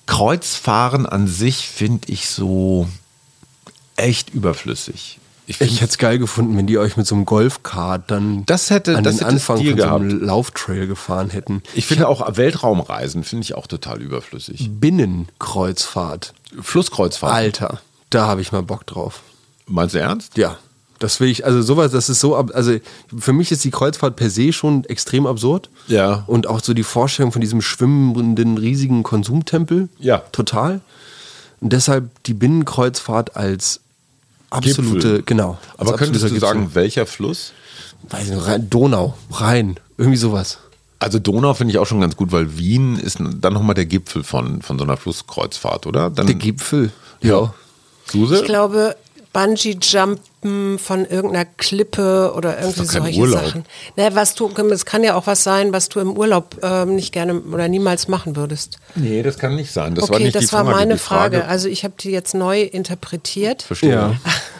Kreuzfahren 0.06 1.04
an 1.04 1.26
sich 1.26 1.66
finde 1.66 2.12
ich 2.12 2.28
so 2.28 2.86
echt 3.98 4.30
überflüssig. 4.30 5.18
Ich, 5.50 5.62
ich 5.62 5.80
hätte 5.80 5.90
es 5.92 5.98
geil 5.98 6.18
gefunden, 6.18 6.54
wenn 6.58 6.66
die 6.66 6.76
euch 6.76 6.98
mit 6.98 7.06
so 7.06 7.14
einem 7.14 7.24
Golfkart 7.24 8.10
dann 8.10 8.44
das 8.44 8.68
hätte, 8.68 8.98
an 8.98 9.02
das 9.04 9.16
den 9.16 9.20
hätte 9.26 9.34
Anfang 9.36 9.56
von 9.56 9.66
so 9.66 9.74
gehabt. 9.76 10.00
einem 10.02 10.20
Lauftrail 10.22 10.86
gefahren 10.86 11.30
hätten. 11.30 11.62
Ich 11.74 11.86
finde 11.86 12.06
auch 12.08 12.36
Weltraumreisen 12.36 13.24
finde 13.24 13.44
ich 13.44 13.54
auch 13.54 13.66
total 13.66 14.02
überflüssig. 14.02 14.68
Binnenkreuzfahrt. 15.38 16.34
Flusskreuzfahrt. 16.60 17.32
Alter, 17.32 17.80
da 18.10 18.26
habe 18.26 18.40
ich 18.40 18.52
mal 18.52 18.62
Bock 18.62 18.86
drauf. 18.86 19.20
Meinst 19.66 19.94
du 19.94 20.00
ernst? 20.00 20.36
Ja, 20.36 20.58
das 20.98 21.18
will 21.20 21.28
ich, 21.28 21.44
also 21.46 21.62
sowas, 21.62 21.92
das 21.92 22.08
ist 22.08 22.20
so, 22.20 22.36
ab- 22.36 22.50
also 22.54 22.76
für 23.16 23.32
mich 23.32 23.50
ist 23.52 23.64
die 23.64 23.70
Kreuzfahrt 23.70 24.16
per 24.16 24.28
se 24.30 24.52
schon 24.52 24.84
extrem 24.84 25.26
absurd. 25.26 25.70
Ja. 25.86 26.24
Und 26.26 26.46
auch 26.46 26.60
so 26.62 26.74
die 26.74 26.82
Vorstellung 26.82 27.32
von 27.32 27.40
diesem 27.40 27.62
schwimmenden, 27.62 28.58
riesigen 28.58 29.02
Konsumtempel. 29.02 29.88
Ja. 29.98 30.18
Total. 30.32 30.80
Und 31.60 31.72
deshalb 31.72 32.10
die 32.24 32.34
Binnenkreuzfahrt 32.34 33.36
als 33.36 33.80
absolute, 34.50 34.92
Gipfel. 34.94 35.22
genau. 35.24 35.58
Aber 35.76 35.96
könntest 35.96 36.22
du 36.22 36.26
absoluter 36.26 36.46
sagen, 36.46 36.60
Gipfel. 36.66 36.74
welcher 36.82 37.06
Fluss? 37.06 37.52
weiß 38.08 38.24
ich 38.28 38.30
nicht, 38.34 38.46
Rhein, 38.46 38.70
Donau, 38.70 39.14
Rhein, 39.32 39.78
irgendwie 39.96 40.16
sowas. 40.18 40.58
Also 41.00 41.18
Donau 41.18 41.54
finde 41.54 41.72
ich 41.72 41.78
auch 41.78 41.86
schon 41.86 42.00
ganz 42.00 42.16
gut, 42.16 42.32
weil 42.32 42.56
Wien 42.58 42.98
ist 42.98 43.18
dann 43.20 43.52
nochmal 43.52 43.74
der 43.74 43.86
Gipfel 43.86 44.24
von, 44.24 44.62
von 44.62 44.78
so 44.78 44.84
einer 44.84 44.96
Flusskreuzfahrt, 44.96 45.86
oder? 45.86 46.10
Dann, 46.10 46.26
Der 46.26 46.34
Gipfel. 46.34 46.90
Ja. 47.22 47.54
Suse? 48.10 48.36
Ich 48.36 48.44
glaube, 48.44 48.96
Bungee-Jumpen 49.32 50.78
von 50.78 51.04
irgendeiner 51.04 51.44
Klippe 51.44 52.32
oder 52.36 52.60
irgendwie 52.60 52.84
solche 52.84 53.20
Urlaub. 53.20 53.44
Sachen. 53.44 53.64
Naja, 53.96 54.14
was 54.14 54.34
du, 54.34 54.48
es 54.48 54.84
kann 54.84 55.04
ja 55.04 55.14
auch 55.14 55.26
was 55.26 55.44
sein, 55.44 55.72
was 55.72 55.88
du 55.88 56.00
im 56.00 56.16
Urlaub 56.16 56.56
ähm, 56.62 56.94
nicht 56.94 57.12
gerne 57.12 57.40
oder 57.40 57.68
niemals 57.68 58.08
machen 58.08 58.36
würdest. 58.36 58.78
nee, 58.94 59.22
das 59.22 59.38
kann 59.38 59.54
nicht 59.56 59.72
sein. 59.72 59.94
Das 59.94 60.08
war 60.08 60.16
okay, 60.16 60.24
nicht 60.24 60.36
das 60.36 60.46
die 60.46 60.52
war 60.52 60.64
Frage. 60.64 60.76
meine 60.76 60.94
die 60.94 61.00
Frage. 61.00 61.36
Frage. 61.38 61.48
Also 61.48 61.68
ich 61.68 61.84
habe 61.84 61.94
die 62.00 62.10
jetzt 62.10 62.34
neu 62.34 62.62
interpretiert. 62.62 63.62
Verstehe. 63.62 63.90
Ja. 63.90 64.14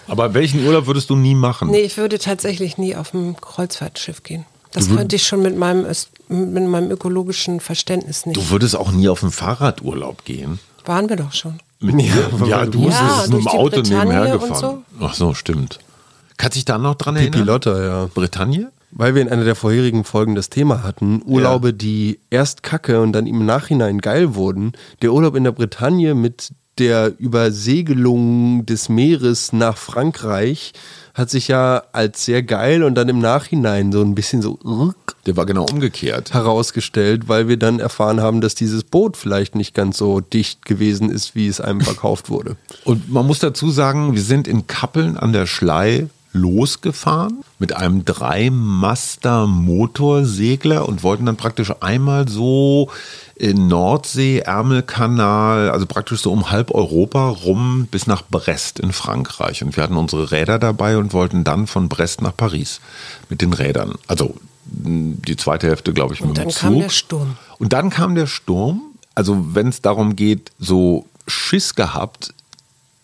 Aber 0.06 0.34
welchen 0.34 0.66
Urlaub 0.66 0.86
würdest 0.86 1.10
du 1.10 1.16
nie 1.16 1.34
machen? 1.34 1.70
Nee, 1.70 1.80
ich 1.80 1.96
würde 1.96 2.18
tatsächlich 2.18 2.78
nie 2.78 2.96
auf 2.96 3.14
ein 3.14 3.36
Kreuzfahrtschiff 3.40 4.22
gehen. 4.22 4.44
Das 4.72 4.88
könnte 4.88 5.16
ich 5.16 5.26
schon 5.26 5.42
mit 5.42 5.56
meinem, 5.56 5.86
mit 6.28 6.68
meinem 6.68 6.90
ökologischen 6.90 7.60
Verständnis 7.60 8.26
nicht. 8.26 8.36
Du 8.36 8.50
würdest 8.50 8.76
auch 8.76 8.92
nie 8.92 9.08
auf 9.08 9.22
einen 9.22 9.32
Fahrradurlaub 9.32 10.24
gehen. 10.24 10.60
Waren 10.84 11.08
wir 11.08 11.16
doch 11.16 11.32
schon. 11.32 11.58
Mit 11.80 12.00
Ja, 12.02 12.46
ja 12.46 12.64
du- 12.64 12.72
du 12.72 12.84
bist 12.86 12.98
Ja, 13.00 13.26
durch 13.28 13.44
die 13.44 13.48
Auto 13.50 13.76
Bretagne 13.82 13.98
nebenher 13.98 14.38
gefahren. 14.38 14.84
Ach 15.00 15.14
so, 15.14 15.34
stimmt. 15.34 15.78
Kannst 16.36 16.56
dich 16.56 16.64
da 16.64 16.78
noch 16.78 16.94
dran 16.96 17.16
erinnern? 17.16 17.32
Pipilotta, 17.32 17.82
ja. 17.84 18.06
Bretagne? 18.12 18.70
Weil 18.90 19.14
wir 19.14 19.22
in 19.22 19.28
einer 19.28 19.44
der 19.44 19.54
vorherigen 19.54 20.02
Folgen 20.04 20.34
das 20.34 20.48
Thema 20.48 20.82
hatten, 20.82 21.20
Urlaube, 21.26 21.74
die 21.74 22.20
erst 22.30 22.62
kacke 22.62 23.00
und 23.02 23.12
dann 23.12 23.26
im 23.26 23.44
Nachhinein 23.44 23.98
geil 24.00 24.34
wurden. 24.34 24.72
Der 25.02 25.12
Urlaub 25.12 25.34
in 25.36 25.44
der 25.44 25.52
Bretagne 25.52 26.14
mit 26.14 26.52
der 26.78 27.12
Übersegelung 27.18 28.64
des 28.66 28.88
Meeres 28.88 29.52
nach 29.52 29.76
Frankreich 29.76 30.72
hat 31.14 31.28
sich 31.30 31.48
ja 31.48 31.82
als 31.92 32.24
sehr 32.24 32.42
geil 32.42 32.82
und 32.82 32.94
dann 32.94 33.08
im 33.08 33.18
Nachhinein 33.18 33.92
so 33.92 34.00
ein 34.02 34.14
bisschen 34.14 34.42
so 34.42 34.58
Der 35.28 35.36
war 35.36 35.44
genau 35.44 35.66
umgekehrt. 35.66 36.32
herausgestellt, 36.32 37.28
weil 37.28 37.48
wir 37.48 37.58
dann 37.58 37.80
erfahren 37.80 38.22
haben, 38.22 38.40
dass 38.40 38.54
dieses 38.54 38.82
Boot 38.82 39.14
vielleicht 39.14 39.54
nicht 39.54 39.74
ganz 39.74 39.98
so 39.98 40.20
dicht 40.20 40.64
gewesen 40.64 41.10
ist, 41.10 41.34
wie 41.34 41.48
es 41.48 41.60
einem 41.60 41.82
verkauft 41.82 42.30
wurde. 42.30 42.56
Und 42.84 43.12
man 43.12 43.26
muss 43.26 43.38
dazu 43.38 43.70
sagen, 43.70 44.14
wir 44.14 44.22
sind 44.22 44.48
in 44.48 44.66
Kappeln 44.66 45.18
an 45.18 45.34
der 45.34 45.44
Schlei 45.44 46.08
losgefahren 46.32 47.44
mit 47.58 47.76
einem 47.76 48.06
Dreimaster-Motorsegler 48.06 50.88
und 50.88 51.02
wollten 51.02 51.26
dann 51.26 51.36
praktisch 51.36 51.74
einmal 51.80 52.26
so 52.26 52.88
in 53.34 53.68
Nordsee, 53.68 54.38
Ärmelkanal, 54.38 55.68
also 55.68 55.84
praktisch 55.84 56.22
so 56.22 56.32
um 56.32 56.50
halb 56.50 56.70
Europa 56.70 57.28
rum 57.28 57.86
bis 57.90 58.06
nach 58.06 58.22
Brest 58.22 58.80
in 58.80 58.92
Frankreich. 58.92 59.62
Und 59.62 59.76
wir 59.76 59.82
hatten 59.82 59.98
unsere 59.98 60.30
Räder 60.30 60.58
dabei 60.58 60.96
und 60.96 61.12
wollten 61.12 61.44
dann 61.44 61.66
von 61.66 61.90
Brest 61.90 62.22
nach 62.22 62.34
Paris 62.34 62.80
mit 63.28 63.42
den 63.42 63.52
Rädern. 63.52 63.96
Also 64.06 64.34
die 64.70 65.36
zweite 65.36 65.66
Hälfte, 65.68 65.92
glaube 65.92 66.14
ich, 66.14 66.20
Und 66.20 66.28
mit 66.28 66.38
dann 66.38 66.44
dem 66.48 66.50
Zug. 66.50 66.60
kam 66.60 66.78
der 66.80 66.88
Sturm. 66.90 67.36
Und 67.58 67.72
dann 67.72 67.90
kam 67.90 68.14
der 68.14 68.26
Sturm. 68.26 68.82
Also 69.14 69.54
wenn 69.54 69.68
es 69.68 69.80
darum 69.82 70.14
geht, 70.16 70.52
so 70.58 71.06
Schiss 71.26 71.74
gehabt, 71.74 72.32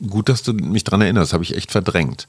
gut, 0.09 0.29
dass 0.29 0.43
du 0.43 0.53
mich 0.53 0.85
dran 0.85 1.01
erinnerst, 1.01 1.33
habe 1.33 1.43
ich 1.45 1.57
echt 1.57 1.73
verdrängt. 1.73 2.29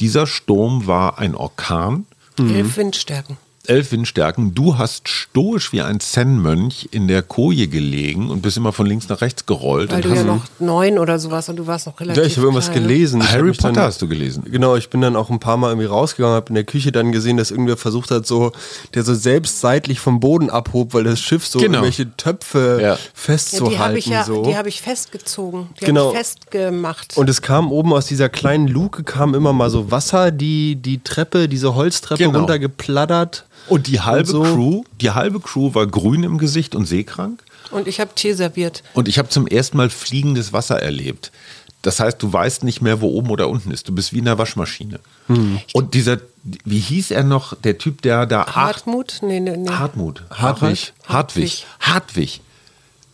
Dieser 0.00 0.26
Sturm 0.26 0.86
war 0.86 1.18
ein 1.18 1.34
Orkan, 1.34 2.06
Elf 2.38 2.76
Windstärken. 2.78 3.36
Elf 3.68 3.92
Windstärken. 3.92 4.54
Du 4.54 4.76
hast 4.78 5.08
stoisch 5.08 5.72
wie 5.72 5.82
ein 5.82 6.00
Zen-Mönch 6.00 6.88
in 6.90 7.06
der 7.06 7.22
Koje 7.22 7.68
gelegen 7.68 8.28
und 8.30 8.42
bist 8.42 8.56
immer 8.56 8.72
von 8.72 8.86
links 8.86 9.08
nach 9.08 9.20
rechts 9.20 9.46
gerollt. 9.46 9.90
Weil 9.90 9.98
und 10.04 10.04
du 10.06 10.14
ja 10.16 10.24
noch 10.24 10.42
neun 10.58 10.98
oder 10.98 11.18
sowas 11.20 11.48
und 11.48 11.56
du 11.56 11.66
warst 11.68 11.86
noch 11.86 12.00
relativ 12.00 12.20
Ja, 12.20 12.26
ich 12.26 12.36
habe 12.36 12.46
irgendwas 12.46 12.70
klein, 12.72 12.82
ne? 12.82 12.88
gelesen. 12.88 13.20
Ich 13.20 13.26
hab 13.28 13.32
Harry 13.34 13.48
mich 13.48 13.58
dann- 13.58 13.74
Potter 13.74 13.86
hast 13.86 14.02
du 14.02 14.08
gelesen. 14.08 14.42
Genau, 14.50 14.74
ich 14.74 14.90
bin 14.90 15.00
dann 15.00 15.14
auch 15.14 15.30
ein 15.30 15.38
paar 15.38 15.56
Mal 15.56 15.68
irgendwie 15.70 15.86
rausgegangen, 15.86 16.34
habe 16.34 16.48
in 16.48 16.56
der 16.56 16.64
Küche 16.64 16.90
dann 16.90 17.12
gesehen, 17.12 17.36
dass 17.36 17.52
irgendwer 17.52 17.76
versucht 17.76 18.10
hat, 18.10 18.26
so, 18.26 18.50
der 18.94 19.04
so 19.04 19.14
selbst 19.14 19.60
seitlich 19.60 20.00
vom 20.00 20.18
Boden 20.18 20.50
abhob, 20.50 20.92
weil 20.94 21.04
das 21.04 21.20
Schiff 21.20 21.46
so 21.46 21.60
Genau. 21.60 21.78
irgendwelche 21.78 22.16
Töpfe 22.16 22.78
Ja. 22.80 22.88
Ja, 22.92 22.98
festzuhalten. 23.14 23.70
die 23.74 23.78
habe 23.78 23.98
ich 23.98 24.06
ja, 24.06 24.24
so. 24.24 24.42
die 24.42 24.56
habe 24.56 24.68
ich 24.70 24.82
festgezogen. 24.82 25.68
Die 25.80 25.84
Genau. 25.84 26.06
habe 26.08 26.12
ich 26.14 26.18
festgemacht. 26.18 27.16
Und 27.16 27.28
es 27.30 27.42
kam 27.42 27.70
oben 27.70 27.92
aus 27.92 28.06
dieser 28.06 28.28
kleinen 28.28 28.66
Luke 28.66 29.04
kam 29.04 29.34
immer 29.34 29.52
mal 29.52 29.70
so 29.70 29.90
Wasser, 29.92 30.32
die 30.32 30.74
die 30.76 30.98
Treppe, 31.04 31.48
diese 31.48 31.74
Holztreppe 31.76 32.24
Genau. 32.24 32.40
runtergeplattert. 32.40 33.44
Und 33.68 33.86
die 33.86 34.00
halbe 34.00 34.28
so. 34.28 34.42
Crew, 34.42 34.82
die 35.00 35.10
halbe 35.10 35.40
Crew 35.40 35.74
war 35.74 35.86
grün 35.86 36.22
im 36.24 36.38
Gesicht 36.38 36.74
und 36.74 36.86
seekrank. 36.86 37.42
Und 37.70 37.88
ich 37.88 38.00
habe 38.00 38.10
Tee 38.14 38.32
serviert. 38.34 38.82
Und 38.94 39.08
ich 39.08 39.18
habe 39.18 39.28
zum 39.28 39.46
ersten 39.46 39.76
Mal 39.76 39.88
fliegendes 39.90 40.52
Wasser 40.52 40.80
erlebt. 40.82 41.30
Das 41.80 41.98
heißt, 41.98 42.22
du 42.22 42.32
weißt 42.32 42.62
nicht 42.64 42.80
mehr, 42.80 43.00
wo 43.00 43.08
oben 43.08 43.30
oder 43.30 43.48
unten 43.48 43.70
ist. 43.72 43.88
Du 43.88 43.92
bist 43.94 44.12
wie 44.12 44.18
in 44.18 44.28
einer 44.28 44.38
Waschmaschine. 44.38 45.00
Und 45.72 45.94
dieser, 45.94 46.18
wie 46.64 46.78
hieß 46.78 47.10
er 47.10 47.24
noch, 47.24 47.54
der 47.56 47.78
Typ, 47.78 48.02
der 48.02 48.26
da 48.26 48.42
acht, 48.42 48.54
Hartmut? 48.56 49.18
Nee, 49.22 49.40
nee, 49.40 49.56
nee. 49.56 49.68
Hartmut. 49.70 50.22
Hartwig. 50.30 50.92
Hartwig. 51.08 51.66
Hartwig. 51.80 52.40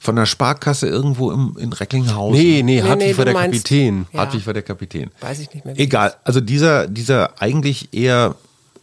Von 0.00 0.16
der 0.16 0.26
Sparkasse 0.26 0.86
irgendwo 0.86 1.30
im, 1.30 1.56
in 1.58 1.72
Recklinghausen. 1.72 2.40
Nee, 2.42 2.62
nee, 2.62 2.80
Nee, 2.80 2.82
Hartwig 2.82 3.06
nee, 3.08 3.16
war 3.16 3.24
du 3.24 3.32
der 3.32 3.34
meinst- 3.40 3.64
Kapitän. 3.64 4.06
Ja. 4.12 4.20
Hartwig 4.20 4.46
war 4.46 4.54
der 4.54 4.62
Kapitän. 4.62 5.10
Weiß 5.20 5.40
ich 5.40 5.52
nicht 5.54 5.64
mehr, 5.64 5.78
Egal. 5.78 6.14
Also 6.24 6.40
dieser, 6.40 6.86
dieser 6.88 7.40
eigentlich 7.40 7.88
eher 7.92 8.34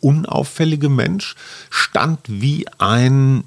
unauffällige 0.05 0.89
Mensch 0.89 1.35
stand 1.69 2.19
wie 2.27 2.65
ein, 2.77 3.43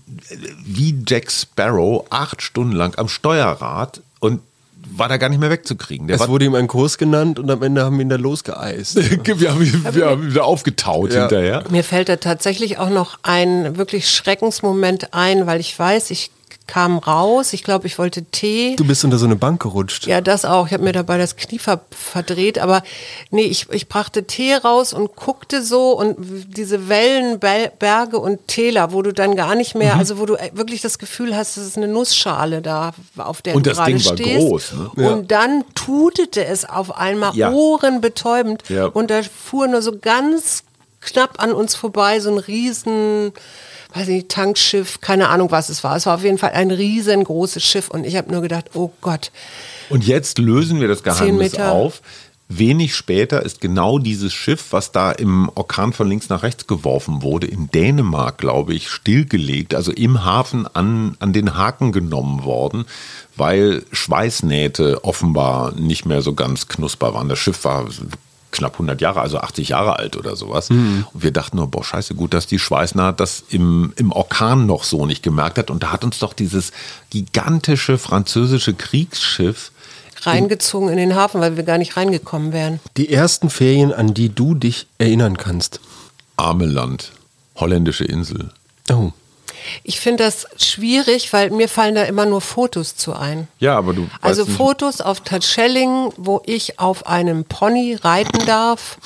wie 0.64 1.02
Jack 1.06 1.30
Sparrow 1.30 2.04
acht 2.10 2.42
Stunden 2.42 2.72
lang 2.72 2.98
am 2.98 3.08
Steuerrad 3.08 4.02
und 4.20 4.40
war 4.90 5.08
da 5.08 5.16
gar 5.18 5.28
nicht 5.28 5.38
mehr 5.38 5.50
wegzukriegen. 5.50 6.08
Der 6.08 6.16
Es 6.16 6.28
wurde 6.28 6.46
ihm 6.46 6.54
ein 6.54 6.66
Kurs 6.66 6.98
genannt 6.98 7.38
und 7.38 7.50
am 7.50 7.62
Ende 7.62 7.84
haben 7.84 7.98
wir 7.98 8.02
ihn 8.02 8.08
da 8.08 8.16
losgeeist. 8.16 8.96
wir, 9.40 9.50
haben, 9.52 9.62
ihn- 9.62 9.84
wir 9.94 10.06
haben 10.06 10.22
ihn 10.22 10.30
wieder 10.30 10.44
aufgetaut 10.44 11.12
Ja. 11.12 11.20
hinterher. 11.22 11.64
Mir 11.70 11.84
fällt 11.84 12.08
da 12.08 12.16
tatsächlich 12.16 12.78
auch 12.78 12.88
noch 12.90 13.18
ein 13.22 13.76
wirklich 13.76 14.10
Schreckensmoment 14.10 15.12
ein, 15.14 15.46
weil 15.46 15.60
ich 15.60 15.78
weiß, 15.78 16.10
ich 16.10 16.30
kam 16.68 16.98
raus, 16.98 17.52
ich 17.54 17.64
glaube, 17.64 17.88
ich 17.88 17.98
wollte 17.98 18.22
Tee. 18.26 18.76
Du 18.76 18.84
bist 18.86 19.02
unter 19.02 19.18
so 19.18 19.24
eine 19.26 19.34
Bank 19.34 19.60
gerutscht. 19.62 20.06
Ja, 20.06 20.20
das 20.20 20.44
auch. 20.44 20.66
Ich 20.68 20.72
habe 20.72 20.84
mir 20.84 20.92
dabei 20.92 21.18
das 21.18 21.34
Knie 21.34 21.58
ver 21.58 21.80
verdreht. 21.90 22.58
Aber 22.60 22.82
nee, 23.30 23.42
ich, 23.42 23.68
ich 23.70 23.88
brachte 23.88 24.24
Tee 24.24 24.54
raus 24.54 24.92
und 24.92 25.16
guckte 25.16 25.62
so 25.64 25.92
und 25.98 26.16
diese 26.56 26.88
Wellen, 26.88 27.40
Be- 27.40 27.72
Berge 27.78 28.18
und 28.20 28.46
Täler, 28.46 28.92
wo 28.92 29.02
du 29.02 29.12
dann 29.12 29.34
gar 29.34 29.56
nicht 29.56 29.74
mehr, 29.74 29.94
Mhm. 29.94 29.98
also 30.00 30.18
wo 30.18 30.26
du 30.26 30.36
wirklich 30.52 30.80
das 30.82 30.98
Gefühl 31.00 31.34
hast, 31.34 31.56
es 31.56 31.66
ist 31.66 31.76
eine 31.78 31.88
Nussschale 31.88 32.62
da, 32.62 32.92
auf 33.16 33.42
der 33.42 33.56
Und 33.56 33.66
du 33.66 33.70
das 33.70 33.78
gerade 33.78 33.92
Ding 33.94 34.04
war 34.06 34.16
stehst. 34.16 34.46
groß, 34.46 34.72
ne? 34.96 35.10
Und 35.10 35.30
dann 35.32 35.64
tutete 35.74 36.44
es 36.44 36.64
auf 36.68 36.96
einmal 36.96 37.34
Ja. 37.34 37.50
ohrenbetäubend. 37.50 38.62
Ja. 38.68 38.86
Und 38.86 39.10
da 39.10 39.22
fuhr 39.22 39.66
nur 39.68 39.82
so 39.82 39.96
ganz 39.98 40.62
knapp 41.00 41.42
an 41.42 41.52
uns 41.52 41.74
vorbei 41.74 42.20
so 42.20 42.30
ein 42.30 42.38
riesen 42.38 43.32
weiß 43.98 44.08
nicht, 44.08 44.28
Tankschiff, 44.28 45.00
keine 45.00 45.28
Ahnung, 45.28 45.50
was 45.50 45.68
es 45.68 45.82
war. 45.82 45.96
Es 45.96 46.06
war 46.06 46.14
auf 46.14 46.24
jeden 46.24 46.38
Fall 46.38 46.50
ein 46.50 46.70
riesengroßes 46.70 47.62
Schiff 47.62 47.88
und 47.88 48.04
ich 48.04 48.16
habe 48.16 48.30
nur 48.30 48.42
gedacht, 48.42 48.70
oh 48.74 48.90
Gott, 49.00 49.30
Und 49.90 50.06
jetzt 50.06 50.38
lösen 50.38 50.80
wir 50.80 50.88
das 50.88 51.02
Geheimnis 51.02 51.54
auf. 51.56 52.02
wenig 52.48 52.94
später 52.94 53.42
ist 53.42 53.60
genau 53.60 53.98
dieses 53.98 54.32
Schiff, 54.32 54.66
was 54.70 54.92
da 54.92 55.12
im 55.12 55.50
Orkan 55.54 55.92
von 55.92 56.08
links 56.08 56.28
nach 56.28 56.42
rechts 56.42 56.66
geworfen 56.66 57.22
wurde, 57.22 57.46
in 57.46 57.70
Dänemark, 57.70 58.38
glaube 58.38 58.72
ich, 58.74 58.88
stillgelegt, 58.88 59.74
also 59.74 59.92
im 59.92 60.24
Hafen 60.24 60.66
an, 60.74 61.16
an 61.18 61.32
den 61.32 61.56
Haken 61.56 61.92
genommen 61.92 62.44
worden, 62.44 62.86
weil 63.36 63.84
Schweißnähte 63.92 65.04
offenbar 65.04 65.72
nicht 65.72 66.06
mehr 66.06 66.22
so 66.22 66.34
ganz 66.34 66.68
knusper 66.68 67.12
waren. 67.14 67.28
Das 67.28 67.38
Schiff 67.38 67.64
war 67.64 67.86
knapp 68.50 68.74
100 68.74 69.00
Jahre, 69.00 69.20
also 69.20 69.38
80 69.38 69.70
Jahre 69.70 69.98
alt 69.98 70.16
oder 70.16 70.36
sowas. 70.36 70.70
Mhm. 70.70 71.06
Und 71.12 71.22
wir 71.22 71.32
dachten 71.32 71.56
nur, 71.56 71.68
boah, 71.68 71.84
scheiße, 71.84 72.14
gut, 72.14 72.34
dass 72.34 72.46
die 72.46 72.58
Schweißnaht 72.58 73.20
das 73.20 73.44
im, 73.50 73.92
im 73.96 74.12
Orkan 74.12 74.66
noch 74.66 74.84
so 74.84 75.06
nicht 75.06 75.22
gemerkt 75.22 75.58
hat. 75.58 75.70
Und 75.70 75.82
da 75.82 75.92
hat 75.92 76.04
uns 76.04 76.18
doch 76.18 76.32
dieses 76.32 76.72
gigantische 77.10 77.98
französische 77.98 78.74
Kriegsschiff 78.74 79.72
reingezogen 80.22 80.88
in 80.88 80.96
den 80.96 81.14
Hafen, 81.14 81.40
weil 81.40 81.56
wir 81.56 81.64
gar 81.64 81.78
nicht 81.78 81.96
reingekommen 81.96 82.52
wären. 82.52 82.80
Die 82.96 83.12
ersten 83.12 83.50
Ferien, 83.50 83.92
an 83.92 84.14
die 84.14 84.34
du 84.34 84.54
dich 84.54 84.86
erinnern 84.98 85.36
kannst. 85.36 85.80
Ameland, 86.36 87.12
holländische 87.56 88.04
Insel. 88.04 88.50
Oh. 88.90 89.12
Ich 89.82 90.00
finde 90.00 90.24
das 90.24 90.46
schwierig, 90.56 91.32
weil 91.32 91.50
mir 91.50 91.68
fallen 91.68 91.94
da 91.94 92.02
immer 92.04 92.26
nur 92.26 92.40
Fotos 92.40 92.96
zu 92.96 93.14
ein. 93.14 93.48
Ja, 93.58 93.76
aber 93.76 93.92
du. 93.94 94.08
Also 94.20 94.46
Fotos 94.46 95.00
auf 95.00 95.20
Tatschelling, 95.20 96.12
wo 96.16 96.42
ich 96.46 96.78
auf 96.78 97.06
einem 97.06 97.44
Pony 97.44 97.96
reiten 98.00 98.44
darf 98.46 98.98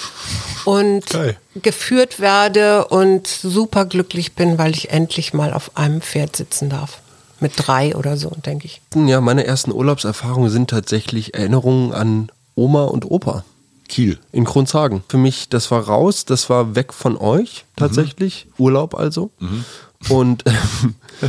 und 0.65 1.07
Geil. 1.11 1.37
geführt 1.57 2.21
werde 2.21 2.87
und 2.87 3.27
super 3.27 3.85
glücklich 3.85 4.35
bin, 4.35 4.59
weil 4.59 4.73
ich 4.73 4.91
endlich 4.91 5.35
mal 5.35 5.53
auf 5.53 5.77
einem 5.77 6.01
Pferd 6.01 6.37
sitzen 6.37 6.71
darf. 6.71 6.99
Mit 7.41 7.55
drei 7.57 7.97
oder 7.97 8.17
so, 8.17 8.31
denke 8.47 8.67
ich. 8.67 8.81
Ja, 8.95 9.21
meine 9.21 9.45
ersten 9.45 9.73
Urlaubserfahrungen 9.73 10.49
sind 10.49 10.71
tatsächlich 10.71 11.35
Erinnerungen 11.35 11.93
an 11.93 12.31
Oma 12.55 12.85
und 12.85 13.11
Opa. 13.11 13.45
Kiel. 13.89 14.19
In 14.33 14.45
Kronzhagen. 14.45 15.03
Für 15.09 15.19
mich, 15.19 15.49
das 15.51 15.71
war 15.71 15.83
raus, 15.87 16.25
das 16.25 16.49
war 16.49 16.75
weg 16.75 16.95
von 16.95 17.17
euch 17.17 17.67
tatsächlich. 17.77 18.47
Mhm. 18.47 18.65
Urlaub 18.65 18.95
also. 18.95 19.31
Mhm. 19.39 19.65
Und 20.09 20.45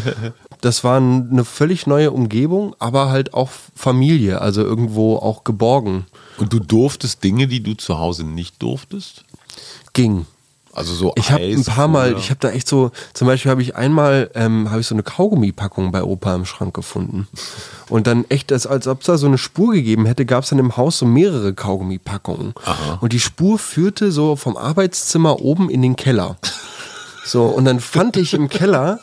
das 0.61 0.83
war 0.83 0.97
eine 0.97 1.45
völlig 1.45 1.87
neue 1.87 2.11
Umgebung, 2.11 2.75
aber 2.79 3.09
halt 3.09 3.33
auch 3.33 3.49
Familie, 3.75 4.41
also 4.41 4.61
irgendwo 4.61 5.17
auch 5.17 5.43
geborgen. 5.43 6.05
Und 6.37 6.53
du 6.53 6.59
durftest 6.59 7.23
Dinge, 7.23 7.47
die 7.47 7.61
du 7.61 7.75
zu 7.75 7.97
Hause 7.97 8.23
nicht 8.23 8.61
durftest? 8.61 9.23
Ging. 9.93 10.25
Also 10.75 10.95
so 10.95 11.13
Ich 11.15 11.31
habe 11.31 11.43
ein 11.43 11.63
paar 11.63 11.87
Mal, 11.87 12.17
ich 12.17 12.31
habe 12.31 12.39
da 12.39 12.49
echt 12.49 12.67
so, 12.67 12.91
zum 13.13 13.27
Beispiel 13.27 13.51
habe 13.51 13.61
ich 13.61 13.75
einmal, 13.75 14.31
ähm, 14.33 14.71
habe 14.71 14.81
ich 14.81 14.87
so 14.87 14.95
eine 14.95 15.03
Kaugummipackung 15.03 15.91
bei 15.91 16.03
Opa 16.03 16.33
im 16.33 16.45
Schrank 16.45 16.73
gefunden. 16.73 17.27
Und 17.89 18.07
dann 18.07 18.25
echt, 18.29 18.51
als, 18.51 18.65
als 18.65 18.87
ob 18.87 19.01
es 19.01 19.05
da 19.05 19.17
so 19.17 19.27
eine 19.27 19.37
Spur 19.37 19.73
gegeben 19.73 20.07
hätte, 20.07 20.25
gab 20.25 20.43
es 20.43 20.49
dann 20.49 20.57
im 20.57 20.75
Haus 20.75 20.97
so 20.97 21.05
mehrere 21.05 21.53
Kaugummipackungen. 21.53 22.55
Und 23.01 23.13
die 23.13 23.19
Spur 23.19 23.59
führte 23.59 24.11
so 24.11 24.35
vom 24.35 24.57
Arbeitszimmer 24.57 25.41
oben 25.41 25.69
in 25.69 25.83
den 25.83 25.95
Keller. 25.95 26.37
So, 27.25 27.45
und 27.45 27.65
dann 27.65 27.79
fand 27.79 28.17
ich 28.17 28.33
im 28.33 28.49
Keller 28.49 28.99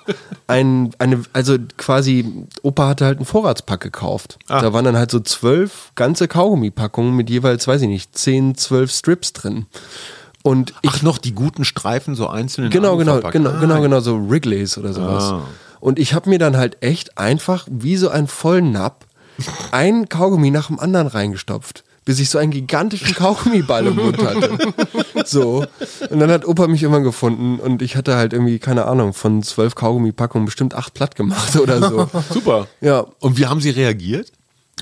ein, 0.47 0.91
eine, 0.99 1.23
also 1.33 1.57
quasi, 1.77 2.47
Opa 2.63 2.89
hatte 2.89 3.07
halt 3.07 3.19
einen 3.19 3.27
Vorratspack 3.27 3.81
gekauft. 3.81 4.39
Ah. 4.49 4.61
Da 4.61 4.73
waren 4.73 4.85
dann 4.85 4.97
halt 4.97 5.11
so 5.11 5.21
zwölf 5.21 5.93
ganze 5.95 6.29
Kaugummipackungen 6.29 7.15
mit 7.17 7.31
jeweils, 7.31 7.67
weiß 7.67 7.83
ich 7.83 7.89
nicht, 7.89 8.17
zehn, 8.17 8.55
zwölf 8.57 8.93
Strips 8.93 9.33
drin. 9.33 9.67
Und 10.43 10.75
ich, 10.83 10.91
Ach, 10.91 11.03
noch 11.03 11.19
die 11.19 11.35
guten 11.35 11.65
Streifen 11.65 12.15
so 12.15 12.29
einzeln. 12.29 12.71
Genau, 12.71 12.97
genau, 12.97 13.21
genau, 13.21 13.51
ah. 13.51 13.61
genau, 13.61 13.81
genau, 13.81 14.01
so 14.01 14.31
Wrigley's 14.31 14.79
oder 14.79 14.93
sowas. 14.93 15.25
Ah. 15.25 15.43
Und 15.81 15.99
ich 15.99 16.15
habe 16.15 16.29
mir 16.29 16.39
dann 16.39 16.57
halt 16.57 16.83
echt 16.83 17.19
einfach 17.19 17.67
wie 17.71 17.97
so 17.97 18.11
ein 18.11 18.27
Vollnapp 18.27 19.07
ein 19.71 20.09
Kaugummi 20.09 20.51
nach 20.51 20.67
dem 20.67 20.79
anderen 20.79 21.07
reingestopft 21.07 21.85
bis 22.05 22.19
ich 22.19 22.31
so 22.31 22.39
einen 22.39 22.51
gigantischen 22.51 23.15
Kaugummiball 23.15 23.87
im 23.87 23.97
Mund 23.97 24.19
hatte. 24.23 24.59
So. 25.25 25.65
Und 26.09 26.19
dann 26.19 26.31
hat 26.31 26.47
Opa 26.47 26.67
mich 26.67 26.83
immer 26.83 27.01
gefunden 27.01 27.59
und 27.61 27.83
ich 27.83 27.97
hatte 27.97 28.17
halt 28.17 28.33
irgendwie, 28.33 28.59
keine 28.59 28.87
Ahnung, 28.87 29.13
von 29.13 29.43
zwölf 29.43 29.75
Kaugummipackungen 29.75 30.47
bestimmt 30.47 30.75
acht 30.75 30.95
platt 30.95 31.15
gemacht 31.15 31.57
oder 31.57 31.81
so. 31.89 32.09
Super. 32.33 32.67
Ja. 32.81 33.07
Und 33.21 33.39
wie 33.39 33.47
haben 33.47 33.61
sie 33.61 33.71
reagiert? 33.71 34.33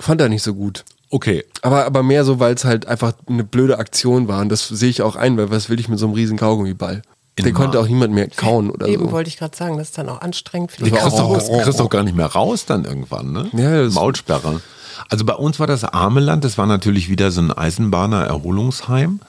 Fand 0.00 0.20
er 0.20 0.28
nicht 0.28 0.42
so 0.42 0.54
gut. 0.54 0.84
Okay. 1.10 1.44
Aber, 1.62 1.84
aber 1.84 2.02
mehr 2.02 2.24
so, 2.24 2.38
weil 2.38 2.54
es 2.54 2.64
halt 2.64 2.86
einfach 2.86 3.14
eine 3.26 3.44
blöde 3.44 3.78
Aktion 3.78 4.28
war. 4.28 4.40
Und 4.40 4.48
das 4.50 4.68
sehe 4.68 4.90
ich 4.90 5.02
auch 5.02 5.16
ein, 5.16 5.36
weil 5.36 5.50
was 5.50 5.68
will 5.68 5.80
ich 5.80 5.88
mit 5.88 5.98
so 5.98 6.06
einem 6.06 6.14
riesen 6.14 6.36
Kaugummiball? 6.36 7.02
In 7.36 7.44
Den 7.44 7.54
konnte 7.54 7.78
auch 7.78 7.86
niemand 7.86 8.12
mehr 8.14 8.28
kauen 8.28 8.68
oder 8.68 8.88
Eben 8.88 9.06
so. 9.06 9.12
wollte 9.12 9.28
ich 9.28 9.36
gerade 9.36 9.56
sagen, 9.56 9.78
das 9.78 9.88
ist 9.88 9.98
dann 9.98 10.08
auch 10.08 10.20
anstrengend 10.20 10.72
für 10.72 10.82
die 10.82 10.90
kriegst, 10.90 11.06
doch, 11.06 11.76
doch 11.76 11.88
gar 11.88 12.02
nicht 12.02 12.16
mehr 12.16 12.26
raus 12.26 12.66
dann 12.66 12.84
irgendwann, 12.84 13.32
ne? 13.32 13.48
Ja, 13.52 13.88
Maulsperre. 13.90 14.60
Also 15.08 15.24
bei 15.24 15.34
uns 15.34 15.60
war 15.60 15.66
das 15.66 15.84
Ameland, 15.84 16.44
das 16.44 16.58
war 16.58 16.66
natürlich 16.66 17.08
wieder 17.08 17.30
so 17.30 17.40
ein 17.40 17.52
Eisenbahner-Erholungsheim. 17.52 19.20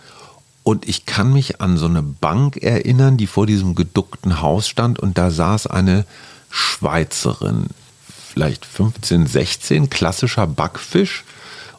Und 0.63 0.87
ich 0.87 1.05
kann 1.05 1.33
mich 1.33 1.61
an 1.61 1.77
so 1.77 1.85
eine 1.85 2.03
Bank 2.03 2.57
erinnern, 2.57 3.17
die 3.17 3.27
vor 3.27 3.47
diesem 3.47 3.75
geduckten 3.75 4.41
Haus 4.41 4.67
stand 4.67 4.99
und 4.99 5.17
da 5.17 5.31
saß 5.31 5.67
eine 5.67 6.05
Schweizerin, 6.49 7.67
vielleicht 8.07 8.65
15, 8.65 9.25
16, 9.25 9.89
klassischer 9.89 10.47
Backfisch 10.47 11.23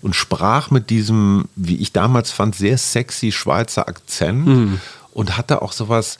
und 0.01 0.17
sprach 0.17 0.71
mit 0.71 0.91
diesem, 0.91 1.45
wie 1.57 1.77
ich 1.77 1.93
damals 1.93 2.31
fand, 2.31 2.55
sehr 2.55 2.79
sexy 2.79 3.33
Schweizer 3.33 3.87
Akzent 3.87 4.47
mhm. 4.47 4.81
und 5.13 5.37
hatte 5.37 5.63
auch 5.63 5.73
sowas, 5.73 6.19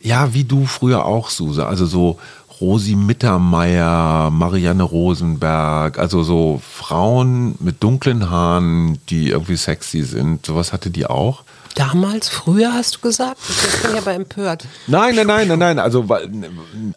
ja, 0.00 0.34
wie 0.34 0.44
du 0.44 0.66
früher 0.66 1.04
auch, 1.04 1.30
Suse, 1.30 1.66
also 1.66 1.86
so 1.86 2.18
Rosi 2.62 2.94
Mittermeier, 2.94 4.30
Marianne 4.30 4.84
Rosenberg, 4.84 5.98
also 5.98 6.22
so 6.22 6.62
Frauen 6.64 7.56
mit 7.58 7.82
dunklen 7.82 8.30
Haaren, 8.30 9.00
die 9.10 9.30
irgendwie 9.30 9.56
sexy 9.56 10.02
sind. 10.02 10.46
Sowas 10.46 10.72
hatte 10.72 10.90
die 10.90 11.06
auch. 11.06 11.42
Damals, 11.74 12.28
früher 12.28 12.72
hast 12.72 12.96
du 12.96 13.00
gesagt? 13.00 13.38
Ich 13.48 13.82
bin 13.82 13.92
ja 13.92 13.98
aber 13.98 14.14
empört. 14.14 14.66
Nein, 14.86 15.16
nein, 15.16 15.26
nein, 15.26 15.48
nein, 15.48 15.58
nein. 15.58 15.78
Also, 15.80 16.06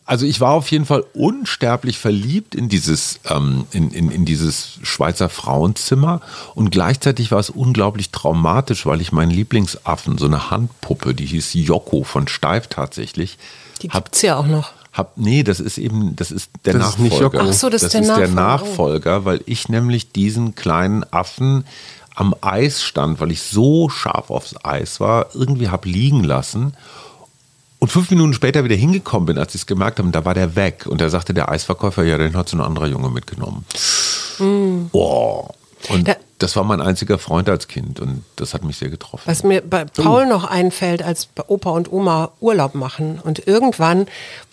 also 0.06 0.26
ich 0.28 0.40
war 0.40 0.52
auf 0.52 0.70
jeden 0.70 0.86
Fall 0.86 1.04
unsterblich 1.14 1.98
verliebt 1.98 2.54
in 2.54 2.70
dieses, 2.70 3.20
ähm, 3.28 3.66
in, 3.72 3.90
in, 3.90 4.12
in 4.12 4.26
dieses 4.26 4.78
Schweizer 4.84 5.30
Frauenzimmer 5.30 6.22
und 6.54 6.70
gleichzeitig 6.70 7.32
war 7.32 7.40
es 7.40 7.50
unglaublich 7.50 8.12
traumatisch, 8.12 8.86
weil 8.86 9.02
ich 9.02 9.12
meinen 9.12 9.32
Lieblingsaffen, 9.32 10.20
so 10.20 10.28
eine 10.28 10.52
Handpuppe, 10.52 11.16
die 11.16 11.26
hieß 11.26 11.54
Joko 11.56 12.04
von 12.04 12.28
Steif 12.28 12.68
tatsächlich. 12.68 13.40
Die 13.82 13.88
gibt 13.88 14.16
es 14.16 14.22
ja 14.22 14.38
auch 14.38 14.48
noch. 14.48 14.74
Hab, 14.96 15.18
nee, 15.18 15.44
das 15.44 15.60
ist 15.60 15.78
eben, 15.78 16.16
das 16.16 16.32
ist 16.32 16.50
der 16.64 16.74
das 16.74 16.98
Nachfolger. 16.98 17.42
Ist 17.44 17.50
Ach 17.50 17.54
so, 17.54 17.70
das, 17.70 17.82
das 17.82 17.94
ist, 17.94 17.94
der, 17.94 18.02
ist 18.02 18.08
Nachfolger. 18.08 18.26
der 18.28 18.36
Nachfolger, 18.36 19.26
weil 19.26 19.42
ich 19.46 19.68
nämlich 19.68 20.14
diesen 20.14 20.56
kleinen 20.56 21.04
Affen 21.12 21.66
am 22.16 22.34
Eis 22.40 22.82
stand, 22.82 23.20
weil 23.20 23.32
ich 23.32 23.42
so 23.42 23.90
scharf 23.90 24.30
aufs 24.30 24.56
Eis 24.64 25.02
war, 25.02 25.28
irgendwie 25.36 25.68
habe 25.68 25.90
liegen 25.90 26.24
lassen. 26.24 26.76
Und 27.80 27.92
fünf 27.92 28.10
Minuten 28.10 28.34
später 28.34 28.64
wieder 28.64 28.78
hingekommen 28.78 29.26
bin, 29.26 29.38
als 29.38 29.54
ich 29.54 29.62
es 29.62 29.68
gemerkt 29.68 30.00
habe, 30.00 30.10
da 30.12 30.24
war 30.24 30.34
der 30.34 30.56
weg. 30.56 30.86
Und 30.88 31.02
da 31.02 31.10
sagte 31.10 31.34
der 31.34 31.50
Eisverkäufer, 31.50 32.04
ja, 32.04 32.18
den 32.18 32.38
hat 32.38 32.48
so 32.48 32.56
ein 32.56 32.62
anderer 32.62 32.88
Junge 32.88 33.10
mitgenommen. 33.10 33.66
Mm. 34.40 34.86
Oh. 34.94 35.50
Und 35.90 36.08
da, 36.08 36.16
das 36.40 36.58
war 36.58 36.66
mein 36.66 36.82
einziger 36.82 37.18
Freund 37.18 37.48
als 37.48 37.70
Kind 37.70 38.02
und 38.02 38.24
das 38.36 38.54
hat 38.54 38.66
mich 38.66 38.78
sehr 38.78 38.90
getroffen. 38.90 39.24
Was 39.26 39.44
mir 39.44 39.62
bei 39.62 39.86
Paul 39.86 40.26
noch 40.26 40.44
einfällt, 40.44 41.02
als 41.02 41.30
Opa 41.48 41.70
und 41.70 41.92
Oma 41.92 42.32
Urlaub 42.42 42.76
machen. 42.76 43.22
Und 43.24 43.48
irgendwann 43.48 44.08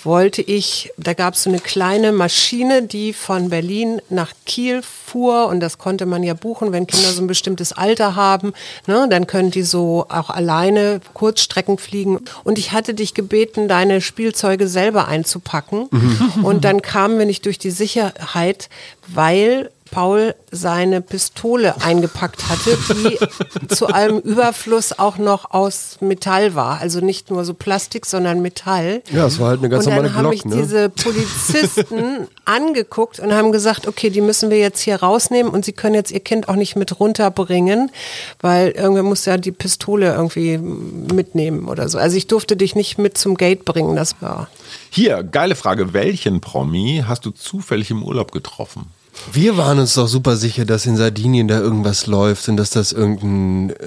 wollte 0.04 0.42
ich, 0.42 0.92
da 0.96 1.12
gab 1.12 1.34
es 1.34 1.42
so 1.42 1.50
eine 1.50 1.58
kleine 1.58 2.12
Maschine, 2.12 2.84
die 2.84 3.12
von 3.12 3.50
Berlin 3.50 4.00
nach 4.10 4.32
Kiel 4.46 4.82
fuhr. 4.82 5.48
Und 5.48 5.58
das 5.58 5.78
konnte 5.78 6.06
man 6.06 6.22
ja 6.22 6.34
buchen, 6.34 6.70
wenn 6.70 6.86
Kinder 6.86 7.10
so 7.10 7.20
ein 7.20 7.26
bestimmtes 7.26 7.72
Alter 7.72 8.14
haben, 8.14 8.52
ne, 8.86 9.08
dann 9.10 9.26
können 9.26 9.50
die 9.50 9.62
so 9.62 10.06
auch 10.08 10.30
alleine 10.30 11.00
Kurzstrecken 11.14 11.78
fliegen. 11.78 12.20
Und 12.44 12.58
ich 12.58 12.70
hatte 12.70 12.94
dich 12.94 13.12
gebeten, 13.12 13.66
deine 13.66 14.00
Spielzeuge 14.00 14.68
selber 14.68 15.08
einzupacken. 15.08 15.88
Mhm. 15.90 16.44
und 16.44 16.64
dann 16.64 16.80
kamen 16.80 17.18
wir 17.18 17.26
nicht 17.26 17.44
durch 17.44 17.58
die 17.58 17.72
Sicherheit, 17.72 18.68
weil 19.08 19.70
Paul 19.92 20.34
seine 20.50 21.02
Pistole 21.02 21.80
eingepackt 21.82 22.48
hatte, 22.48 22.76
die 22.94 23.68
zu 23.74 23.86
allem 23.86 24.18
Überfluss 24.18 24.98
auch 24.98 25.18
noch 25.18 25.52
aus 25.52 25.98
Metall 26.00 26.54
war. 26.54 26.80
Also 26.80 27.00
nicht 27.00 27.30
nur 27.30 27.44
so 27.44 27.54
Plastik, 27.54 28.06
sondern 28.06 28.40
Metall. 28.40 29.02
Ja, 29.12 29.26
es 29.26 29.38
war 29.38 29.50
halt 29.50 29.60
eine 29.60 29.68
ganz 29.68 29.84
normale 29.84 30.08
Glock. 30.08 30.16
Und 30.16 30.16
dann 30.16 30.24
haben 30.24 30.30
mich 30.30 30.44
ne? 30.46 30.56
diese 30.56 30.88
Polizisten 30.88 32.26
angeguckt 32.46 33.20
und 33.20 33.32
haben 33.34 33.52
gesagt, 33.52 33.86
okay, 33.86 34.08
die 34.08 34.22
müssen 34.22 34.50
wir 34.50 34.58
jetzt 34.58 34.80
hier 34.80 34.96
rausnehmen 34.96 35.52
und 35.52 35.64
sie 35.64 35.72
können 35.72 35.94
jetzt 35.94 36.10
ihr 36.10 36.20
Kind 36.20 36.48
auch 36.48 36.56
nicht 36.56 36.74
mit 36.74 36.98
runterbringen, 36.98 37.92
weil 38.40 38.70
irgendwer 38.70 39.02
muss 39.02 39.26
ja 39.26 39.36
die 39.36 39.52
Pistole 39.52 40.12
irgendwie 40.14 40.56
mitnehmen 40.56 41.68
oder 41.68 41.90
so. 41.90 41.98
Also 41.98 42.16
ich 42.16 42.26
durfte 42.26 42.56
dich 42.56 42.74
nicht 42.74 42.96
mit 42.96 43.18
zum 43.18 43.36
Gate 43.36 43.64
bringen, 43.66 43.94
das 43.94 44.20
war... 44.20 44.48
Hier, 44.88 45.22
geile 45.22 45.54
Frage. 45.54 45.92
Welchen 45.92 46.40
Promi 46.40 47.04
hast 47.06 47.26
du 47.26 47.30
zufällig 47.30 47.90
im 47.90 48.02
Urlaub 48.02 48.32
getroffen? 48.32 48.86
Wir 49.32 49.56
waren 49.58 49.78
uns 49.78 49.92
doch 49.94 50.08
super 50.08 50.36
sicher, 50.36 50.64
dass 50.64 50.86
in 50.86 50.96
Sardinien 50.96 51.46
da 51.46 51.58
irgendwas 51.58 52.06
läuft 52.06 52.48
und 52.48 52.56
dass 52.56 52.70
das 52.70 52.92
irgendein, 52.92 53.70
äh, 53.78 53.84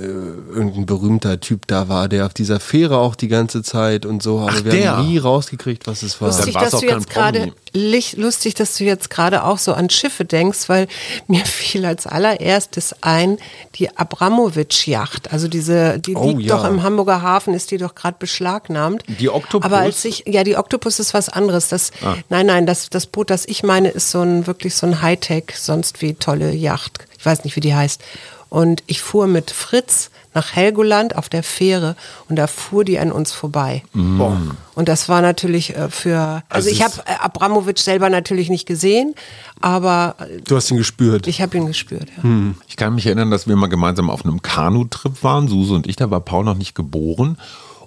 irgendein 0.53 0.85
berühmter 0.85 1.39
Typ 1.39 1.65
da 1.67 1.89
war, 1.89 2.07
der 2.07 2.27
auf 2.27 2.33
dieser 2.35 2.59
Fähre 2.59 2.97
auch 2.99 3.15
die 3.15 3.27
ganze 3.27 3.63
Zeit 3.63 4.05
und 4.05 4.21
so. 4.21 4.39
Aber 4.39 4.51
Ach, 4.53 4.63
wir 4.63 4.71
der. 4.71 4.97
haben 4.97 5.07
nie 5.07 5.17
rausgekriegt, 5.17 5.87
was 5.87 6.03
es 6.03 6.21
war. 6.21 6.27
Lustig, 6.29 6.53
dass 6.53 6.75
auch 6.75 6.79
du 6.79 6.85
jetzt 6.87 7.09
gerade 7.09 7.53
lustig, 7.73 8.53
dass 8.53 8.77
du 8.77 8.83
jetzt 8.85 9.09
gerade 9.09 9.43
auch 9.43 9.57
so 9.57 9.73
an 9.73 9.89
Schiffe 9.89 10.25
denkst, 10.25 10.69
weil 10.69 10.87
mir 11.27 11.43
fiel 11.45 11.85
als 11.85 12.05
allererstes 12.07 12.95
ein 13.01 13.37
die 13.75 13.97
Abramowitsch-Yacht. 13.97 15.33
Also 15.33 15.47
diese, 15.47 15.99
die 15.99 16.15
Oh, 16.15 16.29
liegt 16.29 16.43
ja. 16.49 16.55
doch 16.57 16.65
im 16.65 16.83
Hamburger 16.83 17.21
Hafen, 17.21 17.53
ist 17.53 17.71
die 17.71 17.77
doch 17.77 17.95
gerade 17.95 18.15
beschlagnahmt. 18.19 19.03
Die 19.19 19.29
Oktopus? 19.29 19.65
Aber 19.65 19.79
als 19.79 20.05
ich, 20.05 20.23
ja, 20.27 20.43
die 20.43 20.55
Oktopus 20.55 20.99
ist 20.99 21.13
was 21.13 21.29
anderes. 21.29 21.67
Das, 21.69 21.91
Ah. 22.01 22.15
Nein, 22.29 22.45
nein, 22.45 22.65
das, 22.65 22.89
das 22.89 23.05
Boot, 23.07 23.29
das 23.29 23.45
ich 23.47 23.63
meine, 23.63 23.89
ist 23.89 24.11
so 24.11 24.21
ein 24.21 24.47
wirklich 24.47 24.75
so 24.75 24.85
ein 24.85 25.01
Hightech, 25.15 25.53
sonst 25.57 26.01
wie 26.01 26.13
tolle 26.13 26.53
Yacht. 26.53 26.99
Ich 27.17 27.25
weiß 27.25 27.43
nicht, 27.43 27.55
wie 27.55 27.61
die 27.61 27.73
heißt. 27.75 28.01
Und 28.49 28.83
ich 28.87 29.01
fuhr 29.01 29.27
mit 29.27 29.51
Fritz 29.51 30.11
nach 30.33 30.53
Helgoland 30.53 31.15
auf 31.15 31.29
der 31.29 31.43
Fähre 31.43 31.95
und 32.27 32.35
da 32.35 32.47
fuhr 32.47 32.83
die 32.83 32.99
an 32.99 33.11
uns 33.13 33.31
vorbei. 33.31 33.83
Und 33.93 34.89
das 34.89 35.07
war 35.07 35.21
natürlich 35.21 35.75
äh, 35.75 35.89
für, 35.89 36.19
also, 36.19 36.43
Also 36.49 36.69
ich 36.69 36.83
habe 36.83 36.93
Abramowitsch 37.21 37.79
selber 37.81 38.09
natürlich 38.09 38.49
nicht 38.49 38.65
gesehen, 38.65 39.15
aber 39.61 40.15
äh, 40.19 40.41
Du 40.41 40.57
hast 40.57 40.69
ihn 40.71 40.77
gespürt. 40.77 41.27
ich 41.27 41.41
habe 41.41 41.55
ihn 41.57 41.67
gespürt. 41.67 42.09
Ja. 42.21 42.29
Ich 42.67 42.75
kann 42.75 42.95
mich 42.95 43.05
erinnern, 43.05 43.31
dass 43.31 43.47
wir 43.47 43.55
mal 43.55 43.67
gemeinsam 43.67 44.09
auf 44.09 44.25
einem 44.25 44.41
Kanu-Trip 44.41 45.23
waren, 45.23 45.47
Suse 45.47 45.73
und 45.73 45.87
ich, 45.87 45.95
da 45.95 46.11
war 46.11 46.19
Paul 46.19 46.43
noch 46.43 46.57
nicht 46.57 46.75
geboren. 46.75 47.37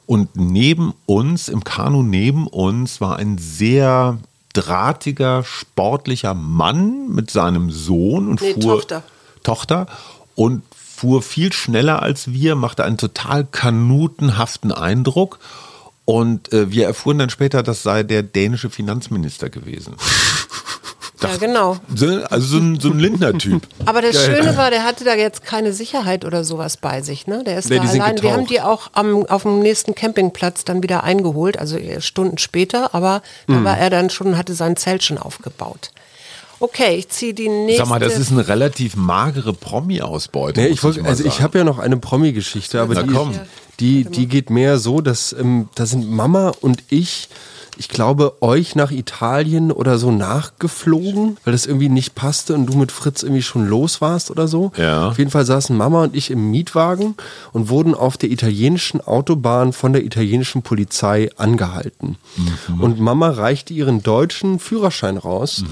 Und 0.06 0.30
neben 0.36 0.94
uns, 1.04 1.50
im 1.50 1.64
Kanu 1.64 2.02
neben 2.02 2.46
uns, 2.46 3.02
war 3.02 3.16
ein 3.16 3.36
sehr 3.36 4.18
drahtiger, 4.58 5.44
sportlicher 5.44 6.34
Mann 6.34 7.08
mit 7.08 7.30
seinem 7.30 7.70
Sohn 7.70 8.28
und 8.28 8.40
Nee, 8.40 8.54
fuhr 8.54 8.62
Tochter. 8.62 9.02
Tochter 9.44 9.86
und 10.34 10.62
fuhr 10.74 11.22
viel 11.22 11.52
schneller 11.52 12.02
als 12.02 12.32
wir, 12.32 12.56
machte 12.56 12.84
einen 12.84 12.98
total 12.98 13.44
kanutenhaften 13.44 14.72
Eindruck. 14.72 15.38
Und 16.04 16.52
äh, 16.52 16.70
wir 16.70 16.86
erfuhren 16.86 17.18
dann 17.18 17.30
später, 17.30 17.62
das 17.62 17.82
sei 17.82 18.02
der 18.02 18.22
dänische 18.22 18.70
Finanzminister 18.70 19.50
gewesen. 19.50 19.94
ja, 21.22 21.36
genau. 21.36 21.76
So, 21.94 22.06
also 22.06 22.46
so 22.46 22.58
ein, 22.58 22.80
so 22.80 22.90
ein 22.90 22.98
Lindner-Typ. 22.98 23.62
Aber 23.86 24.02
das 24.02 24.24
Schöne 24.24 24.56
war, 24.56 24.70
der 24.70 24.84
hatte 24.84 25.04
da 25.04 25.14
jetzt 25.14 25.44
keine 25.44 25.72
Sicherheit 25.72 26.24
oder 26.24 26.44
sowas 26.44 26.76
bei 26.76 27.02
sich. 27.02 27.26
Ne? 27.26 27.42
Der 27.44 27.58
ist 27.58 27.70
Nee, 27.70 27.76
da 27.76 27.82
allein. 27.82 28.22
Wir 28.22 28.32
haben 28.32 28.46
die 28.46 28.60
auch 28.60 28.90
am, 28.92 29.26
auf 29.26 29.42
dem 29.42 29.60
nächsten 29.60 29.94
Campingplatz 29.94 30.64
dann 30.64 30.82
wieder 30.82 31.04
eingeholt, 31.04 31.58
also 31.58 31.76
eher 31.76 32.00
Stunden 32.00 32.38
später, 32.38 32.94
aber 32.94 33.22
da 33.46 33.54
Hm. 33.54 33.64
war 33.64 33.78
er 33.78 33.90
dann 33.90 34.10
schon, 34.10 34.36
hatte 34.36 34.54
sein 34.54 34.76
Zelt 34.76 35.02
schon 35.02 35.18
aufgebaut. 35.18 35.90
Okay, 36.60 36.96
ich 36.96 37.08
ziehe 37.08 37.34
die 37.34 37.48
nächste. 37.48 37.84
Sag 37.84 37.88
mal, 37.88 38.00
das 38.00 38.18
ist 38.18 38.32
eine 38.32 38.48
relativ 38.48 38.96
magere 38.96 39.52
Promi-Ausbeute. 39.52 40.60
Nee, 40.60 40.66
ich 40.68 40.82
mal 40.82 40.94
also 41.04 41.24
ich 41.24 41.40
habe 41.40 41.58
ja 41.58 41.64
noch 41.64 41.78
eine 41.78 41.96
Promi-Geschichte, 41.96 42.80
aber 42.80 42.94
Na 42.94 43.02
die, 43.78 44.04
die, 44.04 44.10
die 44.10 44.26
geht 44.26 44.50
mehr 44.50 44.78
so, 44.78 45.00
dass 45.00 45.32
ähm, 45.32 45.68
da 45.76 45.86
sind 45.86 46.10
Mama 46.10 46.52
und 46.60 46.82
ich, 46.88 47.28
ich 47.78 47.88
glaube, 47.88 48.42
euch 48.42 48.74
nach 48.74 48.90
Italien 48.90 49.70
oder 49.72 49.98
so 49.98 50.10
nachgeflogen, 50.10 51.36
weil 51.44 51.52
das 51.52 51.66
irgendwie 51.66 51.88
nicht 51.88 52.14
passte 52.14 52.54
und 52.54 52.66
du 52.66 52.76
mit 52.76 52.92
Fritz 52.92 53.22
irgendwie 53.22 53.42
schon 53.42 53.66
los 53.66 54.00
warst 54.00 54.30
oder 54.30 54.48
so. 54.48 54.72
Ja. 54.76 55.08
Auf 55.08 55.18
jeden 55.18 55.30
Fall 55.30 55.44
saßen 55.46 55.76
Mama 55.76 56.02
und 56.02 56.16
ich 56.16 56.30
im 56.30 56.50
Mietwagen 56.50 57.14
und 57.52 57.68
wurden 57.68 57.94
auf 57.94 58.16
der 58.16 58.30
italienischen 58.30 59.00
Autobahn 59.00 59.72
von 59.72 59.92
der 59.92 60.04
italienischen 60.04 60.62
Polizei 60.62 61.30
angehalten. 61.36 62.16
Mhm. 62.68 62.80
Und 62.80 63.00
Mama 63.00 63.30
reichte 63.30 63.72
ihren 63.72 64.02
deutschen 64.02 64.58
Führerschein 64.58 65.16
raus 65.16 65.64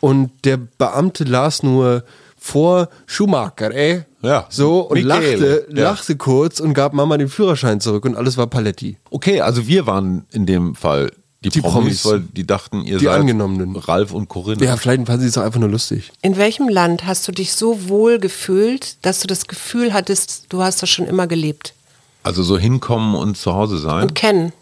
und 0.00 0.30
der 0.44 0.58
Beamte 0.58 1.24
las 1.24 1.62
nur 1.62 2.04
vor 2.38 2.88
Schumacher, 3.06 3.74
ey. 3.74 4.04
Ja. 4.22 4.46
So 4.50 4.80
und 4.80 4.94
Michele. 5.02 5.08
lachte, 5.36 5.66
Ja. 5.74 5.82
lachte 5.84 6.16
kurz 6.16 6.60
und 6.60 6.74
gab 6.74 6.92
Mama 6.92 7.16
den 7.16 7.28
Führerschein 7.28 7.80
zurück 7.80 8.04
und 8.04 8.16
alles 8.16 8.36
war 8.36 8.46
Paletti. 8.46 8.98
Okay, 9.10 9.40
also 9.40 9.66
wir 9.66 9.86
waren 9.86 10.26
in 10.32 10.46
dem 10.46 10.74
Fall 10.74 11.10
die, 11.50 11.60
Die 11.60 11.60
Promis, 11.60 12.02
Promis. 12.02 12.04
weil 12.04 12.20
die 12.32 12.46
dachten, 12.46 12.82
ihr 12.82 12.98
Die 12.98 13.04
seid 13.06 13.20
Angenommenen. 13.20 13.76
Ralf 13.76 14.12
und 14.12 14.28
Corinne. 14.28 14.64
Ja, 14.64 14.76
vielleicht 14.76 15.06
fanden 15.06 15.22
sie 15.22 15.28
es 15.28 15.38
auch 15.38 15.42
einfach 15.42 15.60
nur 15.60 15.68
lustig. 15.68 16.12
In 16.22 16.36
welchem 16.36 16.68
Land 16.68 17.06
hast 17.06 17.26
du 17.28 17.32
dich 17.32 17.52
so 17.54 17.88
wohl 17.88 18.18
gefühlt, 18.18 18.96
dass 19.04 19.20
du 19.20 19.26
das 19.26 19.46
Gefühl 19.46 19.92
hattest, 19.92 20.46
du 20.48 20.62
hast 20.62 20.82
das 20.82 20.90
schon 20.90 21.06
immer 21.06 21.26
gelebt? 21.26 21.74
Also 22.22 22.42
so 22.42 22.58
hinkommen 22.58 23.14
und 23.14 23.36
zu 23.36 23.52
Hause 23.54 23.78
sein. 23.78 24.02
Und 24.02 24.14
kennen. 24.14 24.52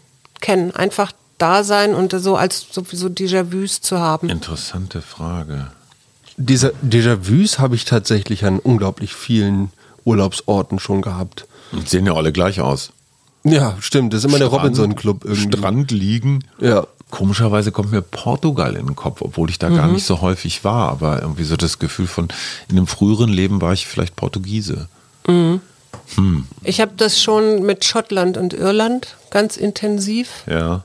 Kennen. 0.40 0.70
Einfach 0.72 1.12
da 1.38 1.64
sein 1.64 1.94
und 1.94 2.12
so 2.12 2.36
als 2.36 2.66
sowieso 2.70 3.08
Déjà-vus 3.08 3.80
zu 3.80 3.98
haben. 3.98 4.28
Interessante 4.28 5.00
Frage. 5.02 5.68
Diese 6.36 6.74
Déjà-vus 6.84 7.58
habe 7.58 7.74
ich 7.76 7.84
tatsächlich 7.84 8.44
an 8.44 8.58
unglaublich 8.58 9.14
vielen 9.14 9.70
Urlaubsorten 10.04 10.78
schon 10.78 11.00
gehabt. 11.00 11.46
Und 11.72 11.88
sehen 11.88 12.06
ja 12.06 12.14
alle 12.14 12.32
gleich 12.32 12.60
aus. 12.60 12.90
Ja, 13.44 13.76
stimmt. 13.80 14.12
Das 14.12 14.18
ist 14.20 14.24
immer 14.24 14.38
der 14.38 14.46
Strand- 14.46 14.62
Robinson-Club 14.62 15.24
irgendwie. 15.24 15.58
Strand 15.58 15.90
liegen. 15.90 16.44
Ja. 16.60 16.86
Komischerweise 17.10 17.70
kommt 17.70 17.92
mir 17.92 18.00
Portugal 18.02 18.74
in 18.74 18.86
den 18.86 18.96
Kopf, 18.96 19.20
obwohl 19.20 19.48
ich 19.50 19.58
da 19.58 19.68
gar 19.68 19.86
nicht 19.86 20.04
so 20.04 20.20
häufig 20.20 20.64
war, 20.64 20.88
aber 20.88 21.20
irgendwie 21.22 21.44
so 21.44 21.56
das 21.56 21.78
Gefühl 21.78 22.06
von, 22.08 22.28
in 22.68 22.76
einem 22.76 22.86
früheren 22.88 23.28
Leben 23.30 23.60
war 23.60 23.72
ich 23.72 23.86
vielleicht 23.86 24.16
Portugiese. 24.16 24.88
Ich 26.64 26.80
habe 26.80 26.92
das 26.96 27.22
schon 27.22 27.62
mit 27.62 27.84
Schottland 27.84 28.36
und 28.36 28.52
Irland 28.52 29.16
ganz 29.30 29.56
intensiv 29.56 30.28
Ja. 30.48 30.82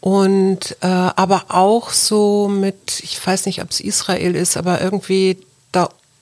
und 0.00 0.76
äh, 0.80 0.86
aber 0.86 1.44
auch 1.48 1.90
so 1.90 2.48
mit, 2.48 3.00
ich 3.02 3.24
weiß 3.24 3.46
nicht, 3.46 3.62
ob 3.62 3.70
es 3.70 3.80
Israel 3.80 4.34
ist, 4.34 4.56
aber 4.56 4.80
irgendwie 4.80 5.38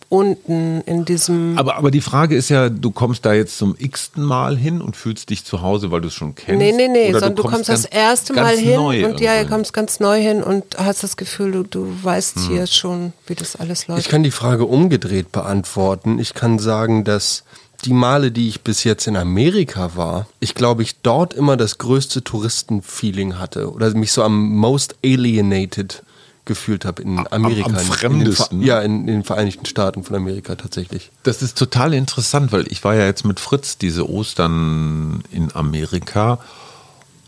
unten 0.09 0.81
in 0.83 1.05
diesem. 1.05 1.59
Aber, 1.59 1.77
aber 1.77 1.91
die 1.91 2.01
Frage 2.01 2.37
ist 2.37 2.49
ja, 2.49 2.69
du 2.69 2.91
kommst 2.91 3.25
da 3.25 3.33
jetzt 3.33 3.59
zum 3.59 3.75
x-ten 3.79 4.23
Mal 4.23 4.57
hin 4.57 4.81
und 4.81 4.97
fühlst 4.97 5.31
dich 5.31 5.45
zu 5.45 5.63
Hause, 5.63 5.91
weil 5.91 6.01
du 6.01 6.09
es 6.09 6.15
schon 6.15 6.35
kennst. 6.35 6.59
Nee, 6.59 6.73
nee, 6.73 6.89
nee, 6.89 7.11
Oder 7.11 7.21
sondern 7.21 7.37
du 7.37 7.43
kommst, 7.43 7.69
das 7.69 7.83
ganz- 7.85 7.95
erste 7.95 8.33
ganz 8.35 8.47
Mal 8.49 8.57
hin 8.59 9.05
und 9.05 9.21
ja, 9.21 9.43
du 9.43 9.49
kommst 9.49 9.73
ganz 9.73 10.01
neu 10.01 10.21
hin 10.21 10.43
und 10.43 10.65
hast 10.79 11.03
das 11.03 11.17
Gefühl, 11.17 11.53
du, 11.53 11.63
du 11.65 11.93
weißt 12.03 12.37
Hm. 12.37 12.49
hier 12.49 12.67
schon, 12.67 13.13
wie 13.27 13.35
das 13.35 13.57
alles 13.57 13.87
läuft. 13.89 14.01
Ich 14.01 14.09
kann 14.09 14.23
die 14.23 14.31
Frage 14.31 14.65
umgedreht 14.65 15.33
beantworten. 15.33 16.19
Ich 16.19 16.35
kann 16.35 16.59
sagen, 16.59 17.05
dass 17.05 17.45
die 17.85 17.93
Male, 17.93 18.31
die 18.31 18.49
ich 18.49 18.63
bis 18.63 18.85
jetzt 18.85 19.07
in 19.07 19.17
Amerika 19.17 19.93
war, 19.97 20.27
ich 20.41 20.55
glaube, 20.55 20.83
ich 20.83 20.97
dort 21.03 21.35
immer 21.35 21.57
das 21.59 21.77
größte 21.79 22.25
Touristenfeeling 22.25 23.39
hatte 23.39 23.71
oder 23.71 23.93
mich 23.95 24.13
so 24.13 24.23
am 24.23 24.51
most 24.57 24.97
alienated 25.05 26.03
gefühlt 26.47 26.85
habe 26.87 27.03
in 27.03 27.19
Amerika. 27.31 27.67
am 27.67 27.73
In 27.73 27.77
den 27.79 27.87
Ver- 27.87 27.93
fremdesten? 27.95 28.63
ja, 28.63 28.81
in, 28.81 29.01
in 29.01 29.07
den 29.09 29.25
Vereinigten 29.25 29.67
Staaten 29.67 30.03
von 30.03 30.17
Amerika 30.17 30.55
tatsächlich. 30.55 31.11
Das 31.25 31.43
ist 31.43 31.59
total 31.59 31.93
interessant, 31.93 32.53
weil 32.53 32.67
ich 32.73 32.83
war 32.85 32.95
ja 32.95 33.05
jetzt 33.05 33.25
mit 33.27 33.39
Fritz 33.41 33.77
diese 33.77 34.09
Ostern 34.09 35.23
in 35.31 35.55
Amerika 35.55 36.39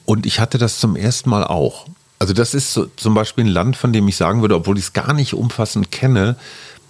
und 0.07 0.25
ich 0.25 0.41
hatte 0.41 0.57
das 0.57 0.79
zum 0.79 0.97
ersten 0.97 1.29
Mal 1.29 1.45
auch. 1.45 1.87
Also 2.19 2.33
das 2.33 2.55
ist 2.55 2.73
so, 2.73 2.87
zum 2.97 3.15
Beispiel 3.15 3.45
ein 3.45 3.49
Land, 3.49 3.77
von 3.77 3.93
dem 3.93 4.09
ich 4.09 4.17
sagen 4.17 4.41
würde, 4.41 4.55
obwohl 4.57 4.79
ich 4.79 4.85
es 4.85 4.93
gar 4.93 5.13
nicht 5.13 5.35
umfassend 5.35 5.91
kenne, 5.93 6.37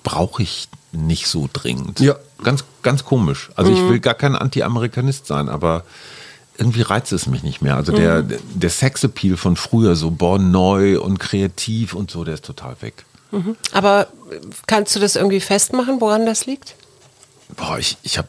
brauche 0.04 0.42
ich 0.42 0.68
nicht 0.92 1.26
so 1.26 1.48
dringend. 1.52 2.00
Ja. 2.00 2.14
Ganz, 2.44 2.64
ganz 2.82 3.04
komisch. 3.04 3.50
Also 3.56 3.72
ich 3.72 3.80
will 3.90 3.98
gar 3.98 4.14
kein 4.14 4.36
Anti-Amerikanist 4.36 5.26
sein, 5.26 5.48
aber 5.48 5.82
irgendwie 6.58 6.82
reizt 6.82 7.12
es 7.12 7.26
mich 7.26 7.42
nicht 7.42 7.62
mehr. 7.62 7.76
Also 7.76 7.92
der, 7.92 8.22
der 8.22 8.70
Sexappeal 8.70 9.36
von 9.36 9.56
früher, 9.56 9.96
so 9.96 10.10
boah, 10.10 10.38
neu 10.38 11.00
und 11.00 11.18
kreativ 11.18 11.94
und 11.94 12.10
so, 12.10 12.24
der 12.24 12.34
ist 12.34 12.44
total 12.44 12.76
weg. 12.80 13.04
Aber 13.72 14.08
äh, 14.30 14.40
kannst 14.66 14.96
du 14.96 15.00
das 15.00 15.16
irgendwie 15.16 15.40
festmachen, 15.40 16.00
woran 16.00 16.26
das 16.26 16.46
liegt? 16.46 16.74
Boah, 17.56 17.78
ich, 17.78 17.98
ich 18.02 18.18
habe, 18.18 18.28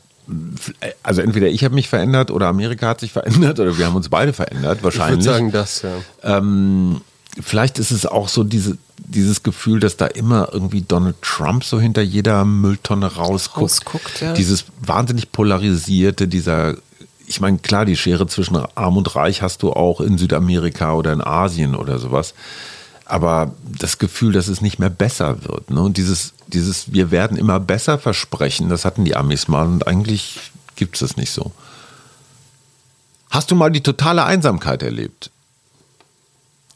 also 1.03 1.21
entweder 1.21 1.47
ich 1.47 1.63
habe 1.63 1.73
mich 1.73 1.89
verändert 1.89 2.31
oder 2.31 2.47
Amerika 2.47 2.87
hat 2.89 2.99
sich 2.99 3.11
verändert 3.11 3.59
oder 3.59 3.77
wir 3.77 3.85
haben 3.85 3.95
uns 3.95 4.09
beide 4.09 4.33
verändert, 4.33 4.79
Ich 4.79 4.83
wahrscheinlich. 4.83 5.25
würde 5.25 5.37
sagen, 5.37 5.51
das, 5.51 5.81
ja. 5.81 5.97
ähm, 6.23 7.01
vielleicht 7.41 7.79
ist 7.79 7.91
es 7.91 8.05
auch 8.05 8.27
so 8.27 8.43
diese, 8.43 8.77
dieses 8.97 9.43
Gefühl, 9.43 9.79
dass 9.79 9.97
da 9.97 10.05
immer 10.05 10.49
irgendwie 10.51 10.81
Donald 10.81 11.21
Trump 11.21 11.63
so 11.63 11.79
hinter 11.79 12.01
jeder 12.01 12.43
Mülltonne 12.45 13.07
rausguckt. 13.07 13.63
Rausguckt, 13.63 14.21
ja. 14.21 14.33
Dieses 14.33 14.65
wahnsinnig 14.81 15.31
polarisierte, 15.31 16.27
dieser, 16.27 16.75
ich 17.29 17.39
meine, 17.39 17.59
klar, 17.59 17.85
die 17.85 17.95
Schere 17.95 18.25
zwischen 18.25 18.55
Arm 18.55 18.97
und 18.97 19.15
Reich 19.15 19.43
hast 19.43 19.61
du 19.61 19.71
auch 19.71 20.01
in 20.01 20.17
Südamerika 20.17 20.93
oder 20.93 21.13
in 21.13 21.21
Asien 21.21 21.75
oder 21.75 21.99
sowas. 21.99 22.33
Aber 23.05 23.53
das 23.63 23.99
Gefühl, 23.99 24.33
dass 24.33 24.47
es 24.47 24.61
nicht 24.61 24.79
mehr 24.79 24.89
besser 24.89 25.43
wird. 25.43 25.69
Ne? 25.69 25.79
Und 25.79 25.97
dieses, 25.97 26.33
dieses 26.47 26.91
Wir 26.91 27.11
werden 27.11 27.37
immer 27.37 27.59
besser 27.59 27.99
versprechen, 27.99 28.69
das 28.69 28.83
hatten 28.83 29.05
die 29.05 29.15
Amis 29.15 29.47
mal 29.47 29.67
und 29.67 29.87
eigentlich 29.87 30.39
gibt 30.75 30.95
es 30.95 31.01
das 31.01 31.17
nicht 31.17 31.31
so. 31.31 31.51
Hast 33.29 33.51
du 33.51 33.55
mal 33.55 33.69
die 33.69 33.83
totale 33.83 34.23
Einsamkeit 34.25 34.81
erlebt? 34.81 35.29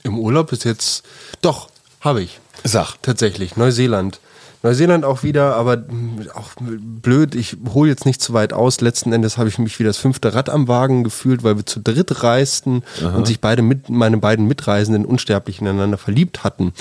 Im 0.03 0.19
Urlaub 0.19 0.51
ist 0.51 0.65
jetzt, 0.65 1.03
doch, 1.41 1.69
habe 1.99 2.21
ich. 2.21 2.39
Sag. 2.63 2.97
Tatsächlich, 3.01 3.57
Neuseeland. 3.57 4.19
Neuseeland 4.63 5.03
auch 5.03 5.23
wieder, 5.23 5.55
aber 5.55 5.77
mh, 5.77 6.31
auch 6.33 6.51
blöd, 6.57 7.35
ich 7.35 7.57
hole 7.73 7.89
jetzt 7.89 8.05
nicht 8.05 8.21
zu 8.21 8.33
weit 8.33 8.53
aus. 8.53 8.79
Letzten 8.81 9.11
Endes 9.11 9.37
habe 9.37 9.49
ich 9.49 9.59
mich 9.59 9.77
wie 9.79 9.83
das 9.83 9.97
fünfte 9.97 10.33
Rad 10.33 10.49
am 10.49 10.67
Wagen 10.69 11.03
gefühlt, 11.03 11.43
weil 11.43 11.57
wir 11.57 11.65
zu 11.65 11.81
dritt 11.81 12.23
reisten 12.23 12.81
und 13.17 13.27
sich 13.27 13.41
beide 13.41 13.61
mit, 13.61 13.89
meine 13.89 14.17
beiden 14.17 14.47
Mitreisenden 14.47 15.05
unsterblich 15.05 15.59
ineinander 15.59 15.97
verliebt 15.97 16.43
hatten. 16.45 16.71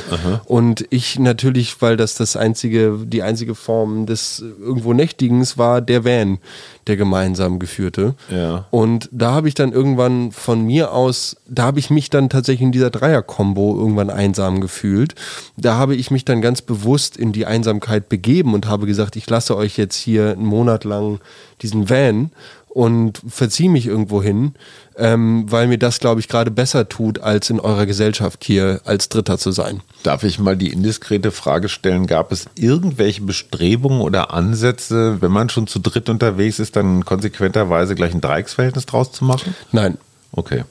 Und 0.45 0.87
ich 0.91 1.19
natürlich, 1.19 1.83
weil 1.83 1.97
das 1.97 2.15
das 2.15 2.37
einzige, 2.37 2.99
die 3.05 3.23
einzige 3.23 3.55
Form 3.55 4.07
des 4.07 4.41
irgendwo 4.61 4.93
Nächtigens 4.93 5.59
war, 5.59 5.81
der 5.81 6.05
Van, 6.05 6.39
der 6.87 6.97
gemeinsam 6.97 7.59
geführte. 7.59 8.15
Ja. 8.31 8.67
Und 8.71 9.09
da 9.13 9.33
habe 9.33 9.49
ich 9.49 9.55
dann 9.55 9.73
irgendwann 9.73 10.33
von 10.33 10.65
mir 10.65 10.93
aus, 10.93 11.37
da 11.49 11.65
habe 11.65 11.79
ich 11.79 11.91
mich 11.91 12.11
dann 12.11 12.29
tatsächlich 12.29 12.63
in 12.63 12.73
dieser 12.73 12.91
Dreier-Kombo 12.91 13.77
irgendwann 13.79 14.11
einsam 14.11 14.61
gefühlt. 14.61 15.15
Da 15.57 15.77
habe 15.77 15.95
ich 15.95 16.11
mich 16.11 16.25
dann 16.25 16.43
ganz 16.43 16.63
bewusst 16.63 17.17
in 17.17 17.33
die 17.33 17.47
Einsamkeit 17.47 18.09
begeben 18.09 18.55
und 18.55 18.67
habe 18.67 18.87
gesagt, 18.87 19.17
ich 19.17 19.29
lasse 19.31 19.57
euch 19.57 19.77
jetzt 19.77 19.97
hier 19.97 20.33
einen 20.33 20.47
Monat 20.47 20.85
lang 20.85 21.21
diesen 21.63 21.89
Van 21.89 22.31
und 22.73 23.21
verziehe 23.27 23.71
mich 23.71 23.87
irgendwo 23.87 24.23
hin, 24.23 24.55
ähm, 24.97 25.45
weil 25.49 25.67
mir 25.69 25.79
das, 25.79 26.01
glaube 26.01 26.21
ich, 26.21 26.29
gerade 26.29 26.51
besser 26.51 26.89
tut, 26.89 27.21
als 27.21 27.51
in 27.51 27.61
eurer 27.61 27.87
Gesellschaft 27.87 28.45
hier 28.45 28.81
als 28.85 29.09
Dritter 29.09 29.39
zu 29.39 29.53
sein. 29.53 29.83
Darf 30.03 30.23
ich 30.25 30.39
mal 30.39 30.57
die 30.57 30.73
indiskrete 30.73 31.31
Frage 31.31 31.69
stellen? 31.69 32.07
Gab 32.07 32.33
es 32.33 32.47
irgendwelche 32.55 33.23
Bestrebungen 33.23 34.01
oder 34.01 34.33
Ansätze, 34.33 35.21
wenn 35.21 35.33
man 35.33 35.49
schon 35.51 35.67
zu 35.67 35.79
dritt 35.79 36.09
unterwegs 36.09 36.59
ist, 36.59 36.77
dann 36.77 37.05
konsequenterweise 37.05 37.95
gleich 37.95 38.15
ein 38.15 38.21
Dreiecksverhältnis 38.21 38.87
draus 38.87 39.13
zu 39.13 39.25
machen? 39.25 39.55
Nein, 39.71 39.99
Okay. 40.33 40.65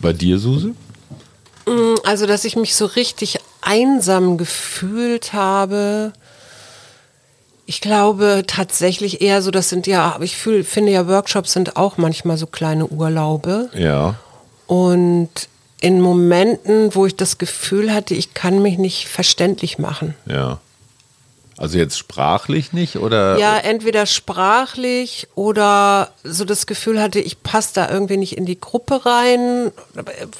Bei 0.00 0.12
dir, 0.12 0.38
Suse? 0.38 0.74
Also, 2.04 2.26
dass 2.26 2.44
ich 2.44 2.56
mich 2.56 2.74
so 2.74 2.86
richtig 2.86 3.38
einsam 3.60 4.36
gefühlt 4.36 5.32
habe. 5.32 6.12
Ich 7.66 7.80
glaube 7.80 8.44
tatsächlich 8.46 9.22
eher 9.22 9.40
so, 9.40 9.50
das 9.50 9.68
sind 9.68 9.86
ja, 9.86 10.18
ich 10.20 10.36
fühl, 10.36 10.64
finde 10.64 10.92
ja, 10.92 11.08
Workshops 11.08 11.52
sind 11.52 11.76
auch 11.76 11.96
manchmal 11.96 12.36
so 12.36 12.46
kleine 12.46 12.86
Urlaube. 12.86 13.70
Ja. 13.74 14.16
Und 14.66 15.30
in 15.80 16.00
Momenten, 16.00 16.94
wo 16.94 17.06
ich 17.06 17.16
das 17.16 17.38
Gefühl 17.38 17.92
hatte, 17.92 18.14
ich 18.14 18.34
kann 18.34 18.62
mich 18.62 18.78
nicht 18.78 19.08
verständlich 19.08 19.78
machen. 19.78 20.14
Ja. 20.26 20.60
Also 21.56 21.78
jetzt 21.78 21.96
sprachlich 21.96 22.72
nicht 22.72 22.96
oder? 22.96 23.38
Ja, 23.38 23.56
entweder 23.56 24.06
sprachlich 24.06 25.28
oder 25.36 26.10
so 26.24 26.44
das 26.44 26.66
Gefühl 26.66 27.00
hatte, 27.00 27.20
ich 27.20 27.42
passe 27.42 27.74
da 27.74 27.90
irgendwie 27.90 28.16
nicht 28.16 28.36
in 28.36 28.44
die 28.44 28.58
Gruppe 28.58 29.06
rein, 29.06 29.70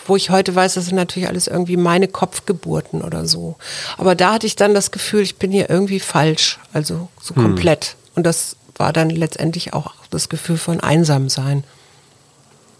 wo 0.07 0.17
ich 0.17 0.31
heute 0.31 0.55
weiß, 0.55 0.75
das 0.75 0.87
sind 0.87 0.97
natürlich 0.97 1.29
alles 1.29 1.47
irgendwie 1.47 1.77
meine 1.77 2.09
Kopfgeburten 2.09 3.01
oder 3.01 3.27
so. 3.27 3.57
Aber 3.97 4.17
da 4.17 4.35
hatte 4.35 4.47
ich 4.47 4.57
dann 4.57 4.75
das 4.75 4.91
Gefühl, 4.91 5.23
ich 5.23 5.37
bin 5.37 5.53
hier 5.53 5.71
irgendwie 5.71 6.01
falsch, 6.01 6.59
also 6.73 7.09
so 7.21 7.35
komplett. 7.35 7.97
Und 8.17 8.25
das 8.25 8.57
war 8.77 8.93
dann 8.93 9.11
letztendlich 9.11 9.73
auch 9.73 9.95
das 10.11 10.29
Gefühl 10.29 10.59
von 10.59 10.81
Einsamsein. 10.81 11.63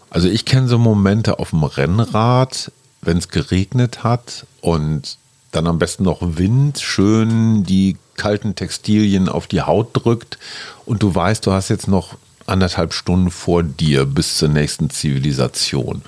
Also 0.09 0.27
ich 0.27 0.45
kenne 0.45 0.67
so 0.67 0.77
Momente 0.77 1.39
auf 1.39 1.51
dem 1.51 1.63
Rennrad, 1.63 2.71
wenn 3.01 3.17
es 3.17 3.29
geregnet 3.29 4.03
hat 4.03 4.45
und 4.61 5.17
dann 5.51 5.67
am 5.67 5.79
besten 5.79 6.03
noch 6.03 6.19
Wind 6.21 6.79
schön 6.81 7.63
die 7.63 7.97
kalten 8.15 8.55
Textilien 8.55 9.29
auf 9.29 9.47
die 9.47 9.61
Haut 9.61 9.89
drückt 9.93 10.37
und 10.85 11.03
du 11.03 11.13
weißt, 11.13 11.45
du 11.45 11.51
hast 11.51 11.69
jetzt 11.69 11.87
noch 11.87 12.17
anderthalb 12.45 12.93
Stunden 12.93 13.31
vor 13.31 13.63
dir 13.63 14.05
bis 14.05 14.37
zur 14.37 14.49
nächsten 14.49 14.89
Zivilisation. 14.89 16.01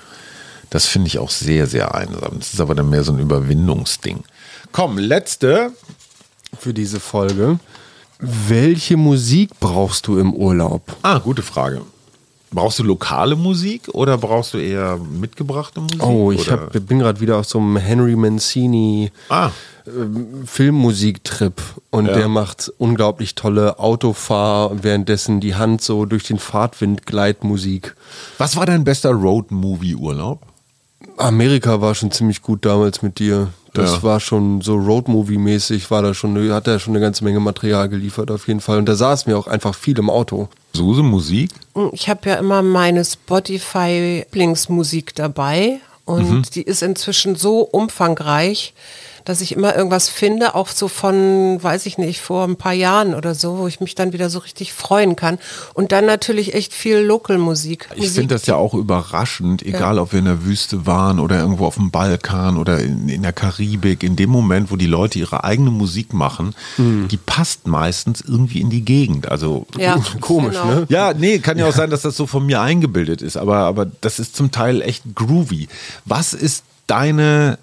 Das 0.70 0.86
finde 0.86 1.08
ich 1.08 1.18
auch 1.18 1.30
sehr, 1.30 1.66
sehr 1.66 1.94
einsam. 1.94 2.38
Das 2.38 2.52
ist 2.52 2.60
aber 2.60 2.74
dann 2.74 2.90
mehr 2.90 3.04
so 3.04 3.12
ein 3.12 3.18
Überwindungsding. 3.18 4.22
Komm, 4.72 4.98
letzte. 4.98 5.72
für 6.58 6.74
diese 6.74 7.00
Folge. 7.00 7.58
Welche 8.18 8.96
Musik 8.96 9.50
brauchst 9.60 10.06
du 10.06 10.18
im 10.18 10.34
Urlaub? 10.34 10.96
Ah, 11.02 11.18
gute 11.18 11.42
Frage. 11.42 11.82
Brauchst 12.50 12.78
du 12.78 12.82
lokale 12.82 13.36
Musik 13.36 13.88
oder 13.92 14.16
brauchst 14.16 14.54
du 14.54 14.58
eher 14.58 14.96
mitgebrachte 14.96 15.80
Musik? 15.80 16.02
Oh, 16.02 16.32
ich 16.32 16.50
hab, 16.50 16.72
bin 16.86 16.98
gerade 17.00 17.20
wieder 17.20 17.36
auf 17.36 17.46
so 17.46 17.58
einem 17.58 17.76
Henry 17.76 18.16
Mancini 18.16 19.10
Ah, 19.28 19.50
Filmmusiktrip 20.44 21.60
und 21.90 22.06
Ja. 22.06 22.14
der 22.14 22.28
macht 22.28 22.72
unglaublich 22.78 23.34
tolle 23.34 23.78
Autofahr 23.78 24.70
und 24.70 24.82
währenddessen 24.84 25.40
die 25.40 25.54
Hand 25.54 25.82
so 25.82 26.04
durch 26.06 26.24
den 26.24 26.38
Fahrtwind 26.38 27.06
Gleitmusik. 27.06 27.94
was 28.38 28.56
war 28.56 28.66
dein 28.66 28.84
bester 28.84 29.10
Road-Movie-Urlaub? 29.12 30.42
Amerika 31.16 31.80
war 31.80 31.94
schon 31.94 32.10
ziemlich 32.10 32.42
gut 32.42 32.64
damals 32.64 33.02
mit 33.02 33.18
dir. 33.18 33.48
Das 33.74 33.92
Ja. 33.96 34.02
war 34.02 34.20
schon 34.20 34.60
so 34.62 34.74
Roadmovie-mäßig, 34.76 35.90
war 35.90 36.02
da 36.02 36.14
schon, 36.14 36.36
hat 36.52 36.66
er 36.66 36.78
schon 36.78 36.94
eine 36.94 37.00
ganze 37.04 37.22
Menge 37.24 37.40
Material 37.40 37.88
geliefert 37.88 38.30
auf 38.30 38.48
jeden 38.48 38.60
Fall. 38.60 38.78
Und 38.78 38.86
da 38.86 38.94
saßen 38.96 39.30
wir 39.30 39.38
auch 39.38 39.46
einfach 39.46 39.74
viel 39.74 39.98
im 39.98 40.10
Auto. 40.10 40.48
Suse, 40.74 41.02
Musik? 41.02 41.50
Ich 41.92 42.08
habe 42.08 42.28
ja 42.30 42.36
immer 42.36 42.62
meine 42.62 43.04
Spotify-Lieblingsmusik 43.04 45.14
dabei 45.14 45.80
und 46.04 46.54
die 46.54 46.62
ist 46.62 46.82
inzwischen 46.82 47.36
so 47.36 47.60
umfangreich, 47.60 48.74
dass 49.28 49.42
ich 49.42 49.52
immer 49.52 49.76
irgendwas 49.76 50.08
finde, 50.08 50.54
auch 50.54 50.68
so 50.68 50.88
von, 50.88 51.62
weiß 51.62 51.84
ich 51.84 51.98
nicht, 51.98 52.20
vor 52.20 52.44
ein 52.44 52.56
paar 52.56 52.72
Jahren 52.72 53.14
oder 53.14 53.34
so, 53.34 53.58
wo 53.58 53.68
ich 53.68 53.78
mich 53.80 53.94
dann 53.94 54.14
wieder 54.14 54.30
so 54.30 54.38
richtig 54.38 54.72
freuen 54.72 55.16
kann. 55.16 55.38
Und 55.74 55.92
dann 55.92 56.06
natürlich 56.06 56.54
echt 56.54 56.72
viel 56.72 56.98
Local-Musik. 56.98 57.90
Ich 57.94 58.10
finde 58.10 58.34
das 58.34 58.46
ja 58.46 58.56
auch 58.56 58.72
überraschend, 58.72 59.62
egal 59.62 59.98
ob 59.98 60.12
wir 60.12 60.20
in 60.20 60.24
der 60.24 60.44
Wüste 60.44 60.86
waren 60.86 61.20
oder 61.20 61.38
irgendwo 61.40 61.66
auf 61.66 61.74
dem 61.74 61.90
Balkan 61.90 62.56
oder 62.56 62.80
in, 62.80 63.10
in 63.10 63.22
der 63.22 63.34
Karibik, 63.34 64.02
in 64.02 64.16
dem 64.16 64.30
Moment, 64.30 64.70
wo 64.70 64.76
die 64.76 64.86
Leute 64.86 65.18
ihre 65.18 65.44
eigene 65.44 65.70
Musik 65.70 66.14
machen, 66.14 66.54
die 66.78 67.16
passt 67.18 67.66
meistens 67.66 68.22
irgendwie 68.22 68.60
in 68.60 68.70
die 68.70 68.82
Gegend. 68.82 69.30
Also 69.30 69.66
Ja, 69.76 70.00
Komisch, 70.20 70.56
genau. 70.60 70.74
ne? 70.74 70.86
Ja, 70.88 71.12
nee, 71.12 71.38
kann 71.38 71.58
ja 71.58 71.68
auch 71.68 71.74
sein, 71.74 71.90
dass 71.90 72.02
das 72.02 72.16
so 72.16 72.26
von 72.26 72.46
mir 72.46 72.62
eingebildet 72.62 73.20
ist, 73.20 73.36
aber, 73.36 73.58
aber 73.58 73.86
das 74.00 74.18
ist 74.18 74.34
zum 74.34 74.50
Teil 74.50 74.80
echt 74.80 75.04
groovy. 75.14 75.68
Was 76.06 76.32
ist 76.32 76.64
deine 76.86 77.58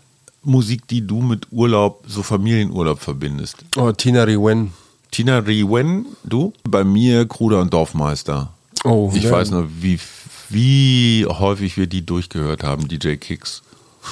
Musik, 0.46 0.88
die 0.88 1.06
du 1.06 1.22
mit 1.22 1.48
Urlaub, 1.52 2.04
so 2.08 2.24
Familienurlaub 2.24 3.00
verbindest? 3.00 3.58
Oh, 3.76 3.92
Tina 3.92 4.24
Riwen. 4.24 4.74
Tina 5.12 5.40
Riwen, 5.40 6.06
du? 6.24 6.54
Bei 6.64 6.84
mir 6.84 7.28
Kruder 7.28 7.62
und 7.62 7.74
Dorfmeister. 7.74 8.52
Oh, 8.84 9.12
ich 9.14 9.24
ja. 9.24 9.32
weiß 9.32 9.52
nur, 9.52 9.68
wie, 9.80 10.00
wie 10.50 11.26
häufig 11.26 11.78
wir 11.78 11.88
die 11.88 12.06
durchgehört 12.06 12.64
haben, 12.64 12.88
DJ 12.88 13.16
Kicks. 13.16 13.64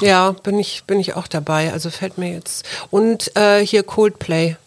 Ja, 0.01 0.31
bin 0.31 0.59
ich, 0.59 0.83
bin 0.85 0.99
ich 0.99 1.15
auch 1.15 1.27
dabei. 1.27 1.71
Also 1.71 1.89
fällt 1.89 2.17
mir 2.17 2.31
jetzt. 2.31 2.65
Und 2.89 3.35
äh, 3.35 3.65
hier 3.65 3.83
Coldplay. 3.83 4.57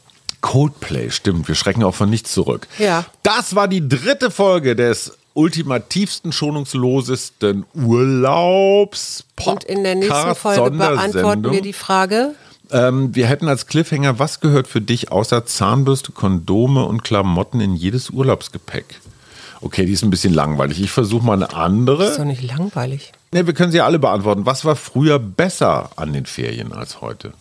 Coldplay, 0.41 1.11
stimmt. 1.11 1.49
Wir 1.49 1.55
schrecken 1.55 1.83
auch 1.83 1.95
von 1.95 2.09
nichts 2.09 2.33
zurück. 2.33 2.69
Ja. 2.79 3.05
Das 3.23 3.55
war 3.55 3.67
die 3.67 3.89
dritte 3.89 4.31
Folge 4.31 4.77
des 4.77 5.17
ultimativsten, 5.37 6.33
schonungslosesten 6.33 7.67
Urlaubs. 7.75 9.25
Und 9.45 9.65
in 9.65 9.85
der 9.85 9.95
nächsten 9.95 10.35
Folge 10.35 10.71
beantworten 10.71 11.53
wir 11.53 11.63
die 11.63 11.73
Frage. 11.73 12.35
Ähm, 12.71 13.15
wir 13.15 13.27
hätten 13.27 13.49
als 13.49 13.67
Cliffhanger, 13.67 14.19
was 14.19 14.41
gehört 14.41 14.67
für 14.67 14.81
dich 14.81 15.13
außer 15.13 15.47
Zahnbürste, 15.47 16.11
Kondome 16.13 16.85
und 16.85 17.05
Klamotten 17.05 17.61
in 17.61 17.77
jedes 17.77 18.11
Urlaubsgepäck? 18.11 19.01
Okay, 19.61 19.87
die 19.87 19.93
ist 19.93 20.03
ein 20.03 20.11
bisschen 20.11 20.35
langweilig. 20.35 20.81
Ich 20.81 20.91
versuche 20.91 21.25
mal 21.25 21.35
eine 21.35 21.45
Ist 21.45 21.53
doch 21.53 21.59
andere. 21.59 22.27
nicht 22.27 22.43
langweilig. 22.43 23.13
Ne, 23.33 23.47
wir 23.47 23.55
können 23.55 23.73
sie 23.73 23.81
alle 23.81 23.99
beantworten. 23.99 24.47
Was 24.47 24.65
war 24.65 24.75
früher 24.77 25.19
besser 25.19 25.91
an 25.97 26.13
den 26.13 26.27
Ferien 26.27 26.73
als 26.73 27.01
heute? 27.01 27.33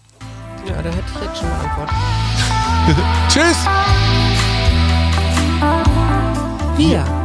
Ja, 0.67 0.81
da 0.81 0.89
hätte 0.89 1.03
ich 1.15 1.27
jetzt 1.27 1.39
schon 1.39 1.49
beantwortet. 1.49 1.95
Tschüss! 3.29 3.57
Wir, 6.77 7.24